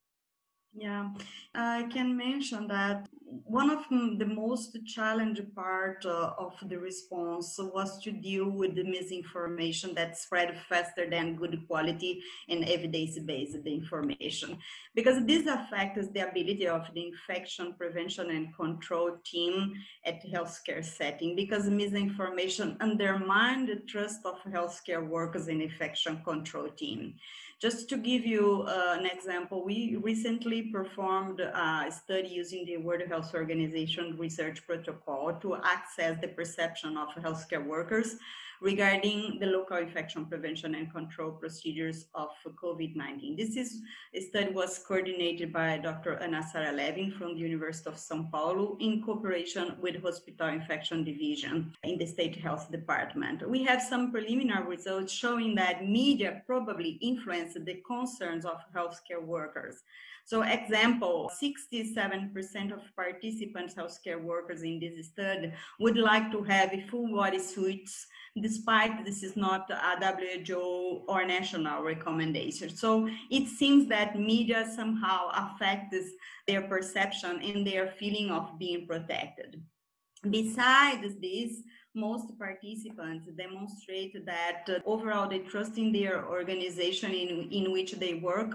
Yeah, 0.72 1.09
I 1.52 1.88
can 1.92 2.16
mention 2.16 2.68
that 2.68 3.09
one 3.44 3.70
of 3.70 3.85
the 3.90 4.26
most 4.26 4.76
challenging 4.87 5.50
part 5.54 6.06
uh, 6.06 6.33
of 6.38 6.54
the 6.68 6.78
response 6.78 7.59
was 7.59 8.00
to 8.02 8.12
deal 8.12 8.48
with 8.48 8.76
the 8.76 8.85
misinformation 8.85 9.94
that 9.94 10.16
spread 10.16 10.56
faster 10.68 11.11
than 11.11 11.35
good 11.35 11.66
quality 11.66 12.22
and 12.48 12.64
evidence-based 12.64 13.66
information. 13.66 14.59
Because 14.94 15.24
this 15.26 15.46
affects 15.46 16.09
the 16.12 16.28
ability 16.28 16.68
of 16.68 16.88
the 16.94 17.09
infection 17.09 17.74
prevention 17.76 18.30
and 18.30 18.54
control 18.54 19.18
team 19.24 19.72
at 20.06 20.24
healthcare 20.33 20.85
setting 20.85 21.35
because 21.35 21.68
misinformation 21.68 22.76
undermine 22.80 23.66
the 23.66 23.80
trust 23.88 24.20
of 24.24 24.38
healthcare 24.52 25.06
workers 25.06 25.48
in 25.48 25.61
infection 25.61 26.22
control 26.24 26.68
team 26.70 27.14
just 27.61 27.90
to 27.90 27.99
give 27.99 28.25
you 28.25 28.64
uh, 28.66 28.96
an 28.99 29.05
example 29.07 29.62
we 29.64 29.96
recently 29.96 30.20
recently 30.20 30.62
performed 30.62 31.40
a 31.40 31.90
study 31.90 32.29
using 32.29 32.64
the 32.64 32.77
World 32.79 33.03
Health 33.09 33.35
Organization 33.35 34.16
research 34.18 34.66
protocol 34.66 35.35
to 35.42 35.57
access 35.57 36.20
the 36.20 36.29
perception 36.29 36.96
of 36.96 37.09
healthcare 37.25 37.64
workers 37.64 38.16
regarding 38.61 39.38
the 39.40 39.46
local 39.46 39.79
infection 39.79 40.27
prevention 40.27 40.75
and 40.75 40.92
control 40.92 41.31
procedures 41.31 42.07
of 42.14 42.29
COVID-19. 42.44 43.37
This 43.37 43.57
is 43.57 43.83
study 44.29 44.53
was 44.53 44.79
coordinated 44.87 45.53
by 45.53 45.79
Dr. 45.79 46.18
Ana 46.23 46.42
Sara 46.42 46.73
Levin 46.73 47.11
from 47.11 47.35
the 47.35 47.40
University 47.40 47.88
of 47.88 47.96
São 47.96 48.31
Paulo 48.31 48.77
in 48.81 49.03
cooperation 49.03 49.77
with 49.81 50.03
Hospital 50.03 50.49
Infection 50.49 51.05
Division 51.05 51.73
in 51.85 51.99
the 51.99 52.07
State 52.07 52.37
Health 52.37 52.70
Department. 52.70 53.49
We 53.49 53.62
have 53.64 53.81
some 53.81 54.12
preliminary 54.12 54.66
results 54.66 55.12
showing 55.12 55.55
that 55.55 55.87
media 55.87 56.42
probably 56.46 56.99
influenced 57.01 57.64
the 57.64 57.83
concerns 57.87 58.44
of 58.44 58.59
healthcare 58.75 59.23
workers. 59.23 59.77
So 60.25 60.42
example, 60.42 61.31
67% 61.42 62.73
of 62.73 62.83
participants, 62.94 63.75
healthcare 63.75 64.23
workers 64.23 64.62
in 64.62 64.79
this 64.79 65.09
study 65.09 65.53
would 65.81 65.96
like 65.96 66.31
to 66.31 66.42
have 66.44 66.70
full 66.88 67.09
body 67.12 67.38
suits 67.38 68.07
despite 68.40 69.05
this 69.05 69.23
is 69.23 69.37
not 69.37 69.71
a 69.71 69.99
WHO 69.99 71.05
or 71.09 71.25
national 71.25 71.83
recommendation. 71.83 72.71
So 72.71 73.09
it 73.31 73.49
seems 73.49 73.88
that 73.88 74.19
media 74.19 74.71
somehow 74.75 75.31
affects 75.35 76.11
their 76.47 76.62
perception 76.62 77.40
and 77.43 77.66
their 77.66 77.88
feeling 77.99 78.31
of 78.31 78.59
being 78.59 78.87
protected. 78.87 79.62
Besides 80.29 81.14
this, 81.21 81.62
most 81.95 82.38
participants 82.38 83.29
demonstrate 83.37 84.25
that 84.25 84.62
uh, 84.69 84.79
overall 84.87 85.29
they 85.29 85.40
trust 85.40 85.77
in 85.77 85.93
their 85.93 86.25
organization 86.29 87.11
in, 87.11 87.49
in 87.51 87.73
which 87.73 87.93
they 87.93 88.14
work, 88.14 88.55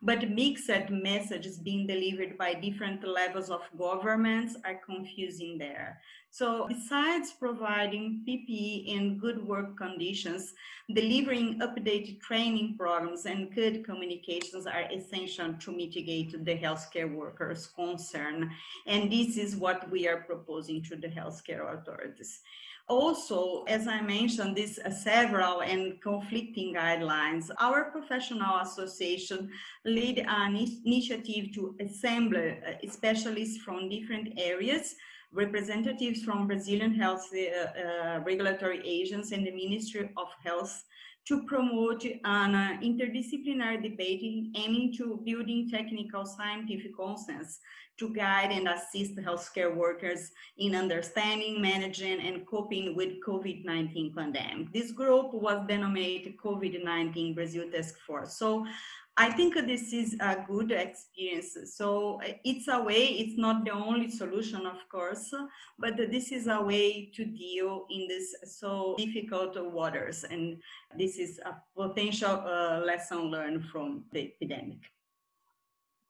but 0.00 0.30
mixed 0.30 0.70
messages 0.88 1.58
being 1.58 1.86
delivered 1.86 2.38
by 2.38 2.54
different 2.54 3.06
levels 3.06 3.50
of 3.50 3.60
governments 3.76 4.56
are 4.64 4.80
confusing 4.86 5.58
there. 5.58 6.00
So 6.32 6.68
besides 6.68 7.32
providing 7.32 8.24
PPE 8.26 8.96
and 8.96 9.20
good 9.20 9.44
work 9.44 9.76
conditions, 9.76 10.54
delivering 10.94 11.58
updated 11.58 12.20
training 12.20 12.76
programs 12.78 13.26
and 13.26 13.52
good 13.52 13.84
communications 13.84 14.66
are 14.66 14.88
essential 14.92 15.54
to 15.54 15.72
mitigate 15.72 16.44
the 16.44 16.56
healthcare 16.56 17.12
workers' 17.12 17.66
concern. 17.66 18.50
And 18.86 19.10
this 19.10 19.36
is 19.36 19.56
what 19.56 19.90
we 19.90 20.06
are 20.06 20.22
proposing 20.22 20.82
to 20.84 20.96
the 20.96 21.08
healthcare 21.08 21.78
authorities 21.78 22.40
also, 22.90 23.62
as 23.68 23.86
I 23.86 24.00
mentioned, 24.00 24.56
these 24.56 24.80
several 25.02 25.62
and 25.62 26.02
conflicting 26.02 26.74
guidelines, 26.74 27.48
our 27.60 27.84
professional 27.92 28.58
association 28.58 29.50
led 29.84 30.18
an 30.18 30.56
initiative 30.84 31.54
to 31.54 31.76
assemble 31.80 32.50
uh, 32.50 32.90
specialists 32.90 33.58
from 33.58 33.88
different 33.88 34.32
areas, 34.36 34.96
representatives 35.32 36.22
from 36.22 36.46
Brazilian 36.46 36.94
health 36.94 37.28
uh, 37.34 37.80
uh, 37.80 38.20
regulatory 38.24 38.82
agents 38.84 39.32
and 39.32 39.46
the 39.46 39.52
Ministry 39.52 40.10
of 40.16 40.28
Health 40.44 40.84
to 41.28 41.44
promote 41.44 42.04
an 42.04 42.54
uh, 42.54 42.78
interdisciplinary 42.82 43.82
debate 43.82 44.50
aiming 44.56 44.92
to 44.96 45.20
building 45.24 45.68
technical 45.70 46.24
scientific 46.24 46.96
consensus 46.96 47.60
to 47.98 48.08
guide 48.14 48.50
and 48.50 48.66
assist 48.66 49.14
healthcare 49.16 49.72
workers 49.76 50.32
in 50.56 50.74
understanding, 50.74 51.60
managing, 51.60 52.18
and 52.20 52.46
coping 52.46 52.96
with 52.96 53.22
COVID-19 53.24 54.14
pandemic. 54.16 54.72
This 54.72 54.90
group 54.90 55.34
was 55.34 55.66
denominated 55.68 56.38
COVID-19 56.38 57.34
Brazil 57.34 57.70
Task 57.70 57.98
Force. 58.00 58.38
So 58.38 58.66
I 59.20 59.30
think 59.30 59.54
this 59.66 59.92
is 59.92 60.16
a 60.18 60.38
good 60.48 60.72
experience. 60.72 61.54
So 61.76 62.20
it's 62.42 62.68
a 62.68 62.80
way, 62.80 63.04
it's 63.04 63.36
not 63.36 63.66
the 63.66 63.72
only 63.72 64.10
solution, 64.10 64.64
of 64.64 64.78
course, 64.90 65.30
but 65.78 65.98
this 65.98 66.32
is 66.32 66.46
a 66.46 66.58
way 66.62 67.10
to 67.14 67.26
deal 67.26 67.84
in 67.90 68.08
this 68.08 68.34
so 68.58 68.94
difficult 68.96 69.58
waters. 69.74 70.24
And 70.24 70.56
this 70.96 71.18
is 71.18 71.38
a 71.44 71.52
potential 71.76 72.30
uh, 72.30 72.80
lesson 72.86 73.30
learned 73.30 73.66
from 73.66 74.04
the 74.10 74.32
epidemic. 74.32 74.78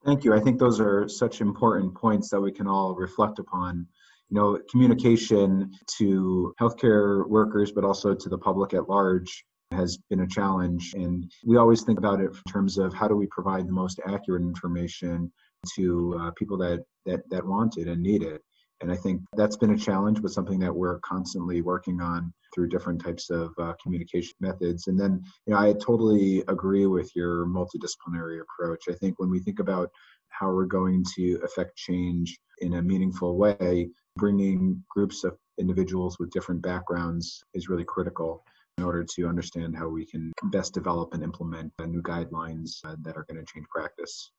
Thank 0.05 0.23
you. 0.23 0.33
I 0.33 0.39
think 0.39 0.61
those 0.61 0.79
are 0.79 1.09
such 1.09 1.41
important 1.41 1.93
points 1.97 2.31
that 2.31 2.41
we 2.41 2.53
can 2.53 2.69
all 2.69 2.95
reflect 2.95 3.41
upon. 3.41 3.89
You 4.29 4.37
know, 4.37 4.61
communication 4.71 5.73
to 5.99 6.55
healthcare 6.61 7.29
workers, 7.29 7.73
but 7.73 7.83
also 7.83 8.15
to 8.15 8.29
the 8.29 8.39
public 8.39 8.73
at 8.73 8.89
large 8.89 9.45
has 9.73 9.99
been 10.09 10.21
a 10.21 10.27
challenge. 10.27 10.95
And 10.95 11.31
we 11.45 11.57
always 11.57 11.83
think 11.83 11.99
about 11.99 12.21
it 12.21 12.27
in 12.31 12.53
terms 12.53 12.79
of 12.79 12.93
how 12.93 13.09
do 13.09 13.17
we 13.17 13.27
provide 13.27 13.67
the 13.67 13.73
most 13.73 14.01
accurate 14.07 14.43
information 14.43 15.31
to 15.77 16.19
uh, 16.21 16.31
people 16.33 16.57
that, 16.59 16.85
that, 17.07 17.21
that 17.31 17.47
want 17.47 17.77
it 17.77 17.89
and 17.89 18.03
need 18.03 18.23
it. 18.23 18.43
And 18.81 18.91
I 18.91 18.97
think 18.97 19.21
that's 19.37 19.59
been 19.59 19.75
a 19.75 19.79
challenge, 19.79 20.23
but 20.23 20.31
something 20.31 20.59
that 20.61 20.75
we're 20.75 21.01
constantly 21.01 21.61
working 21.61 22.01
on 22.01 22.33
through 22.55 22.69
different 22.69 23.03
types 23.05 23.29
of 23.29 23.53
uh, 23.59 23.75
communication 23.83 24.35
methods. 24.41 24.87
And 24.87 24.99
then, 24.99 25.23
you 25.47 25.53
know, 25.53 25.61
I 25.61 25.75
totally 25.75 26.43
agree 26.49 26.87
with 26.87 27.15
your 27.15 27.45
multidisciplinary 27.47 28.41
approach. 28.41 28.85
I 28.89 28.95
think 28.95 29.21
when 29.21 29.31
we 29.31 29.39
think 29.41 29.61
about 29.61 29.91
how 30.31 30.51
we're 30.53 30.65
going 30.65 31.05
to 31.17 31.41
affect 31.45 31.77
change 31.77 32.39
in 32.61 32.75
a 32.75 32.83
meaningful 32.83 33.37
way, 33.37 33.91
bringing 34.17 34.83
groups 34.89 35.25
of 35.25 35.37
individuals 35.59 36.19
with 36.19 36.31
different 36.31 36.63
backgrounds 36.63 37.45
is 37.53 37.69
really 37.69 37.85
critical 37.85 38.43
in 38.79 38.85
order 38.85 39.05
to 39.05 39.27
understand 39.27 39.77
how 39.77 39.89
we 39.89 40.07
can 40.07 40.33
best 40.45 40.75
develop 40.75 41.13
and 41.15 41.23
implement 41.23 41.73
new 41.87 42.03
guidelines 42.03 42.83
uh, 42.85 42.97
that 43.03 43.17
are 43.17 43.27
going 43.29 43.45
to 43.45 43.53
change 43.53 43.67
practice. 43.69 44.33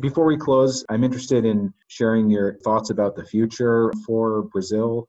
Before 0.00 0.26
we 0.26 0.36
close, 0.36 0.84
I'm 0.88 1.04
interested 1.04 1.44
in 1.44 1.72
sharing 1.86 2.28
your 2.28 2.58
thoughts 2.64 2.90
about 2.90 3.14
the 3.14 3.24
future 3.24 3.92
for 4.04 4.42
Brazil. 4.44 5.08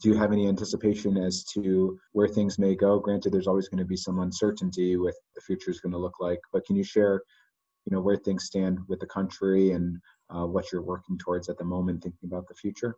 Do 0.00 0.08
you 0.08 0.16
have 0.16 0.32
any 0.32 0.48
anticipation 0.48 1.16
as 1.16 1.44
to 1.54 1.98
where 2.12 2.28
things 2.28 2.58
may 2.58 2.74
go? 2.74 2.98
Granted, 2.98 3.32
there's 3.32 3.46
always 3.46 3.68
going 3.68 3.78
to 3.78 3.84
be 3.84 3.96
some 3.96 4.20
uncertainty 4.20 4.96
with 4.96 5.16
the 5.34 5.42
future 5.42 5.70
is 5.70 5.80
going 5.80 5.92
to 5.92 5.98
look 5.98 6.20
like, 6.20 6.40
but 6.52 6.64
can 6.64 6.74
you 6.74 6.84
share, 6.84 7.22
you 7.84 7.94
know, 7.94 8.00
where 8.00 8.16
things 8.16 8.44
stand 8.44 8.78
with 8.88 9.00
the 9.00 9.06
country 9.06 9.72
and 9.72 9.98
uh, 10.30 10.46
what 10.46 10.72
you're 10.72 10.82
working 10.82 11.18
towards 11.18 11.48
at 11.48 11.58
the 11.58 11.64
moment, 11.64 12.02
thinking 12.02 12.26
about 12.26 12.48
the 12.48 12.54
future? 12.54 12.96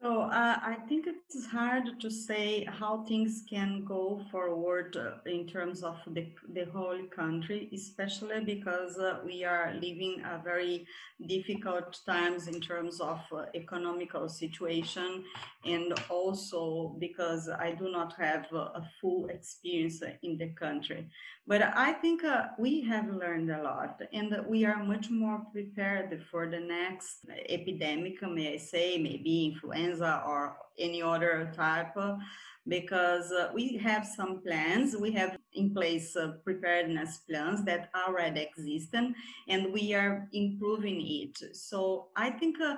So 0.00 0.20
uh, 0.22 0.58
I 0.62 0.76
think 0.88 1.08
it's 1.08 1.46
hard 1.46 2.00
to 2.00 2.08
say 2.08 2.64
how 2.70 3.04
things 3.08 3.42
can 3.50 3.84
go 3.84 4.24
forward 4.30 4.96
uh, 4.96 5.28
in 5.28 5.44
terms 5.44 5.82
of 5.82 5.96
the, 6.06 6.28
the 6.54 6.66
whole 6.66 7.02
country, 7.06 7.68
especially 7.74 8.44
because 8.44 8.96
uh, 8.96 9.18
we 9.26 9.42
are 9.42 9.74
living 9.74 10.22
a 10.24 10.40
very 10.44 10.86
difficult 11.26 11.98
times 12.06 12.46
in 12.46 12.60
terms 12.60 13.00
of 13.00 13.18
uh, 13.32 13.46
economical 13.56 14.28
situation 14.28 15.24
and 15.64 15.92
also 16.08 16.94
because 17.00 17.48
I 17.48 17.72
do 17.72 17.90
not 17.90 18.14
have 18.18 18.46
a 18.52 18.88
full 19.00 19.26
experience 19.26 20.00
in 20.22 20.38
the 20.38 20.50
country. 20.50 21.08
But 21.48 21.62
I 21.62 21.94
think 21.94 22.24
uh, 22.24 22.48
we 22.56 22.82
have 22.82 23.08
learned 23.08 23.50
a 23.50 23.62
lot 23.62 24.00
and 24.12 24.44
we 24.46 24.64
are 24.64 24.84
much 24.84 25.10
more 25.10 25.40
prepared 25.50 26.22
for 26.30 26.46
the 26.46 26.60
next 26.60 27.26
epidemic, 27.48 28.22
may 28.22 28.54
I 28.54 28.58
say, 28.58 28.98
maybe 28.98 29.46
influenza 29.46 29.87
or 30.00 30.56
any 30.78 31.02
other 31.02 31.52
type, 31.56 31.96
because 32.66 33.32
uh, 33.32 33.50
we 33.54 33.76
have 33.78 34.06
some 34.06 34.40
plans. 34.42 34.96
We 34.96 35.10
have 35.12 35.36
in 35.54 35.74
place 35.74 36.14
uh, 36.16 36.32
preparedness 36.44 37.18
plans 37.28 37.64
that 37.64 37.90
already 37.94 38.42
exist 38.42 38.94
and 39.48 39.72
we 39.72 39.94
are 39.94 40.28
improving 40.32 41.00
it. 41.00 41.56
So 41.56 42.08
I 42.16 42.30
think 42.30 42.60
uh, 42.60 42.76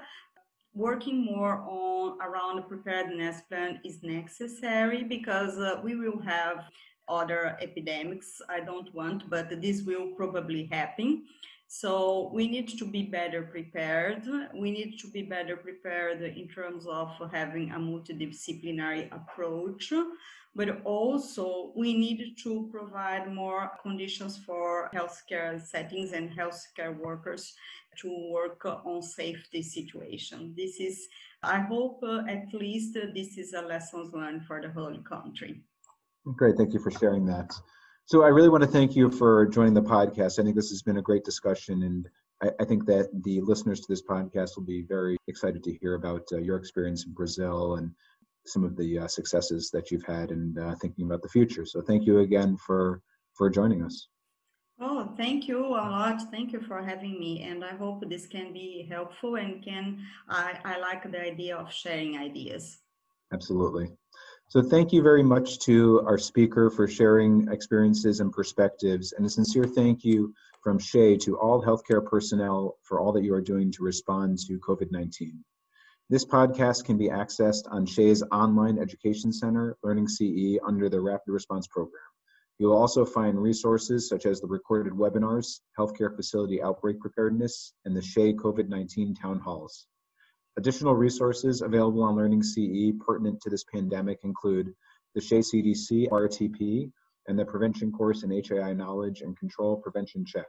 working 0.74 1.24
more 1.24 1.64
on 1.68 2.18
around 2.22 2.62
preparedness 2.68 3.42
plan 3.48 3.80
is 3.84 4.02
necessary 4.02 5.02
because 5.02 5.58
uh, 5.58 5.80
we 5.82 5.96
will 5.96 6.20
have 6.20 6.64
other 7.08 7.58
epidemics. 7.60 8.40
I 8.48 8.60
don't 8.60 8.94
want, 8.94 9.28
but 9.28 9.60
this 9.60 9.82
will 9.82 10.08
probably 10.16 10.68
happen. 10.70 11.24
So 11.72 12.32
we 12.34 12.48
need 12.48 12.66
to 12.80 12.84
be 12.84 13.04
better 13.04 13.42
prepared. 13.42 14.24
We 14.52 14.72
need 14.72 14.98
to 15.02 15.06
be 15.06 15.22
better 15.22 15.56
prepared 15.56 16.20
in 16.20 16.48
terms 16.48 16.84
of 16.88 17.12
having 17.30 17.70
a 17.70 17.78
multidisciplinary 17.78 19.06
approach, 19.14 19.92
but 20.56 20.82
also 20.82 21.72
we 21.76 21.94
need 21.94 22.34
to 22.42 22.68
provide 22.72 23.32
more 23.32 23.70
conditions 23.84 24.36
for 24.44 24.90
healthcare 24.92 25.64
settings 25.64 26.10
and 26.10 26.36
healthcare 26.36 26.98
workers 26.98 27.54
to 27.98 28.30
work 28.32 28.66
on 28.66 29.00
safety 29.00 29.62
situation. 29.62 30.52
This 30.56 30.80
is, 30.80 31.06
I 31.44 31.60
hope 31.60 32.00
uh, 32.02 32.22
at 32.28 32.52
least 32.52 32.96
uh, 32.96 33.12
this 33.14 33.38
is 33.38 33.52
a 33.52 33.62
lessons 33.62 34.12
learned 34.12 34.44
for 34.44 34.60
the 34.60 34.70
whole 34.70 34.98
country. 35.02 35.62
Great, 36.34 36.56
thank 36.56 36.72
you 36.72 36.80
for 36.80 36.90
sharing 36.90 37.24
that. 37.26 37.54
So 38.10 38.24
I 38.24 38.26
really 38.26 38.48
want 38.48 38.64
to 38.64 38.68
thank 38.68 38.96
you 38.96 39.08
for 39.08 39.46
joining 39.46 39.72
the 39.72 39.80
podcast. 39.80 40.40
I 40.40 40.42
think 40.42 40.56
this 40.56 40.70
has 40.70 40.82
been 40.82 40.96
a 40.96 41.02
great 41.02 41.22
discussion, 41.22 41.84
and 41.84 42.08
I, 42.42 42.50
I 42.58 42.64
think 42.64 42.84
that 42.86 43.08
the 43.22 43.40
listeners 43.40 43.78
to 43.78 43.86
this 43.88 44.02
podcast 44.02 44.56
will 44.56 44.64
be 44.64 44.82
very 44.82 45.16
excited 45.28 45.62
to 45.62 45.72
hear 45.74 45.94
about 45.94 46.26
uh, 46.32 46.38
your 46.38 46.56
experience 46.56 47.06
in 47.06 47.12
Brazil 47.12 47.76
and 47.76 47.92
some 48.48 48.64
of 48.64 48.76
the 48.76 48.98
uh, 48.98 49.06
successes 49.06 49.70
that 49.70 49.92
you've 49.92 50.04
had 50.04 50.32
and 50.32 50.58
uh, 50.58 50.74
thinking 50.82 51.06
about 51.06 51.22
the 51.22 51.28
future. 51.28 51.64
So 51.64 51.80
thank 51.80 52.04
you 52.04 52.18
again 52.18 52.56
for 52.56 53.00
for 53.34 53.48
joining 53.48 53.84
us. 53.84 54.08
Oh, 54.80 55.14
thank 55.16 55.46
you 55.46 55.64
a 55.64 55.86
lot. 55.94 56.20
Thank 56.32 56.52
you 56.52 56.60
for 56.62 56.82
having 56.82 57.20
me. 57.20 57.44
And 57.44 57.64
I 57.64 57.76
hope 57.76 58.02
this 58.08 58.26
can 58.26 58.52
be 58.52 58.88
helpful 58.90 59.36
and 59.36 59.62
can 59.62 60.04
I, 60.28 60.58
I 60.64 60.80
like 60.80 61.08
the 61.08 61.20
idea 61.20 61.56
of 61.56 61.72
sharing 61.72 62.18
ideas. 62.18 62.78
Absolutely. 63.32 63.92
So 64.50 64.60
thank 64.60 64.92
you 64.92 65.00
very 65.00 65.22
much 65.22 65.60
to 65.60 66.02
our 66.04 66.18
speaker 66.18 66.70
for 66.70 66.88
sharing 66.88 67.46
experiences 67.52 68.18
and 68.18 68.32
perspectives. 68.32 69.12
And 69.12 69.24
a 69.24 69.30
sincere 69.30 69.62
thank 69.62 70.02
you 70.02 70.34
from 70.60 70.76
SHEA 70.76 71.20
to 71.20 71.38
all 71.38 71.62
healthcare 71.62 72.04
personnel 72.04 72.76
for 72.82 72.98
all 72.98 73.12
that 73.12 73.22
you 73.22 73.32
are 73.32 73.40
doing 73.40 73.70
to 73.70 73.84
respond 73.84 74.40
to 74.48 74.58
COVID-19. 74.58 75.34
This 76.08 76.24
podcast 76.24 76.84
can 76.84 76.98
be 76.98 77.10
accessed 77.10 77.70
on 77.70 77.86
SHEA's 77.86 78.24
online 78.32 78.80
education 78.80 79.32
center, 79.32 79.76
Learning 79.84 80.08
CE, 80.08 80.58
under 80.66 80.88
the 80.88 81.00
Rapid 81.00 81.30
Response 81.30 81.68
Program. 81.68 82.02
You'll 82.58 82.76
also 82.76 83.04
find 83.04 83.40
resources 83.40 84.08
such 84.08 84.26
as 84.26 84.40
the 84.40 84.48
recorded 84.48 84.94
webinars, 84.94 85.60
healthcare 85.78 86.12
facility 86.16 86.60
outbreak 86.60 86.98
preparedness, 86.98 87.72
and 87.84 87.94
the 87.94 88.00
SHEA 88.00 88.34
COVID-19 88.34 89.14
town 89.22 89.38
halls. 89.38 89.86
Additional 90.56 90.94
resources 90.94 91.62
available 91.62 92.02
on 92.02 92.16
Learning 92.16 92.42
CE 92.42 92.92
pertinent 93.04 93.40
to 93.42 93.50
this 93.50 93.64
pandemic 93.72 94.18
include 94.24 94.74
the 95.14 95.20
SHEA 95.20 95.40
CDC 95.40 96.08
RTP 96.08 96.90
and 97.28 97.38
the 97.38 97.44
prevention 97.44 97.92
course 97.92 98.24
in 98.24 98.30
HAI 98.30 98.72
knowledge 98.72 99.22
and 99.22 99.38
control 99.38 99.76
prevention 99.76 100.24
check. 100.24 100.46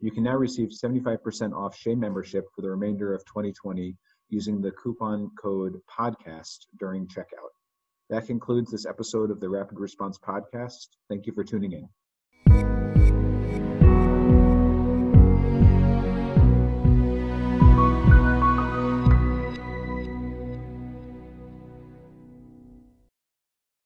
You 0.00 0.12
can 0.12 0.22
now 0.22 0.36
receive 0.36 0.68
75% 0.68 1.52
off 1.52 1.76
SHEA 1.76 1.96
membership 1.96 2.44
for 2.54 2.62
the 2.62 2.70
remainder 2.70 3.14
of 3.14 3.24
2020 3.24 3.96
using 4.28 4.60
the 4.60 4.70
coupon 4.72 5.30
code 5.40 5.80
podcast 5.90 6.66
during 6.78 7.08
checkout. 7.08 7.50
That 8.10 8.26
concludes 8.26 8.70
this 8.70 8.86
episode 8.86 9.30
of 9.30 9.40
the 9.40 9.48
Rapid 9.48 9.78
Response 9.78 10.18
Podcast. 10.18 10.86
Thank 11.08 11.26
you 11.26 11.32
for 11.32 11.44
tuning 11.44 11.72
in. 11.72 11.88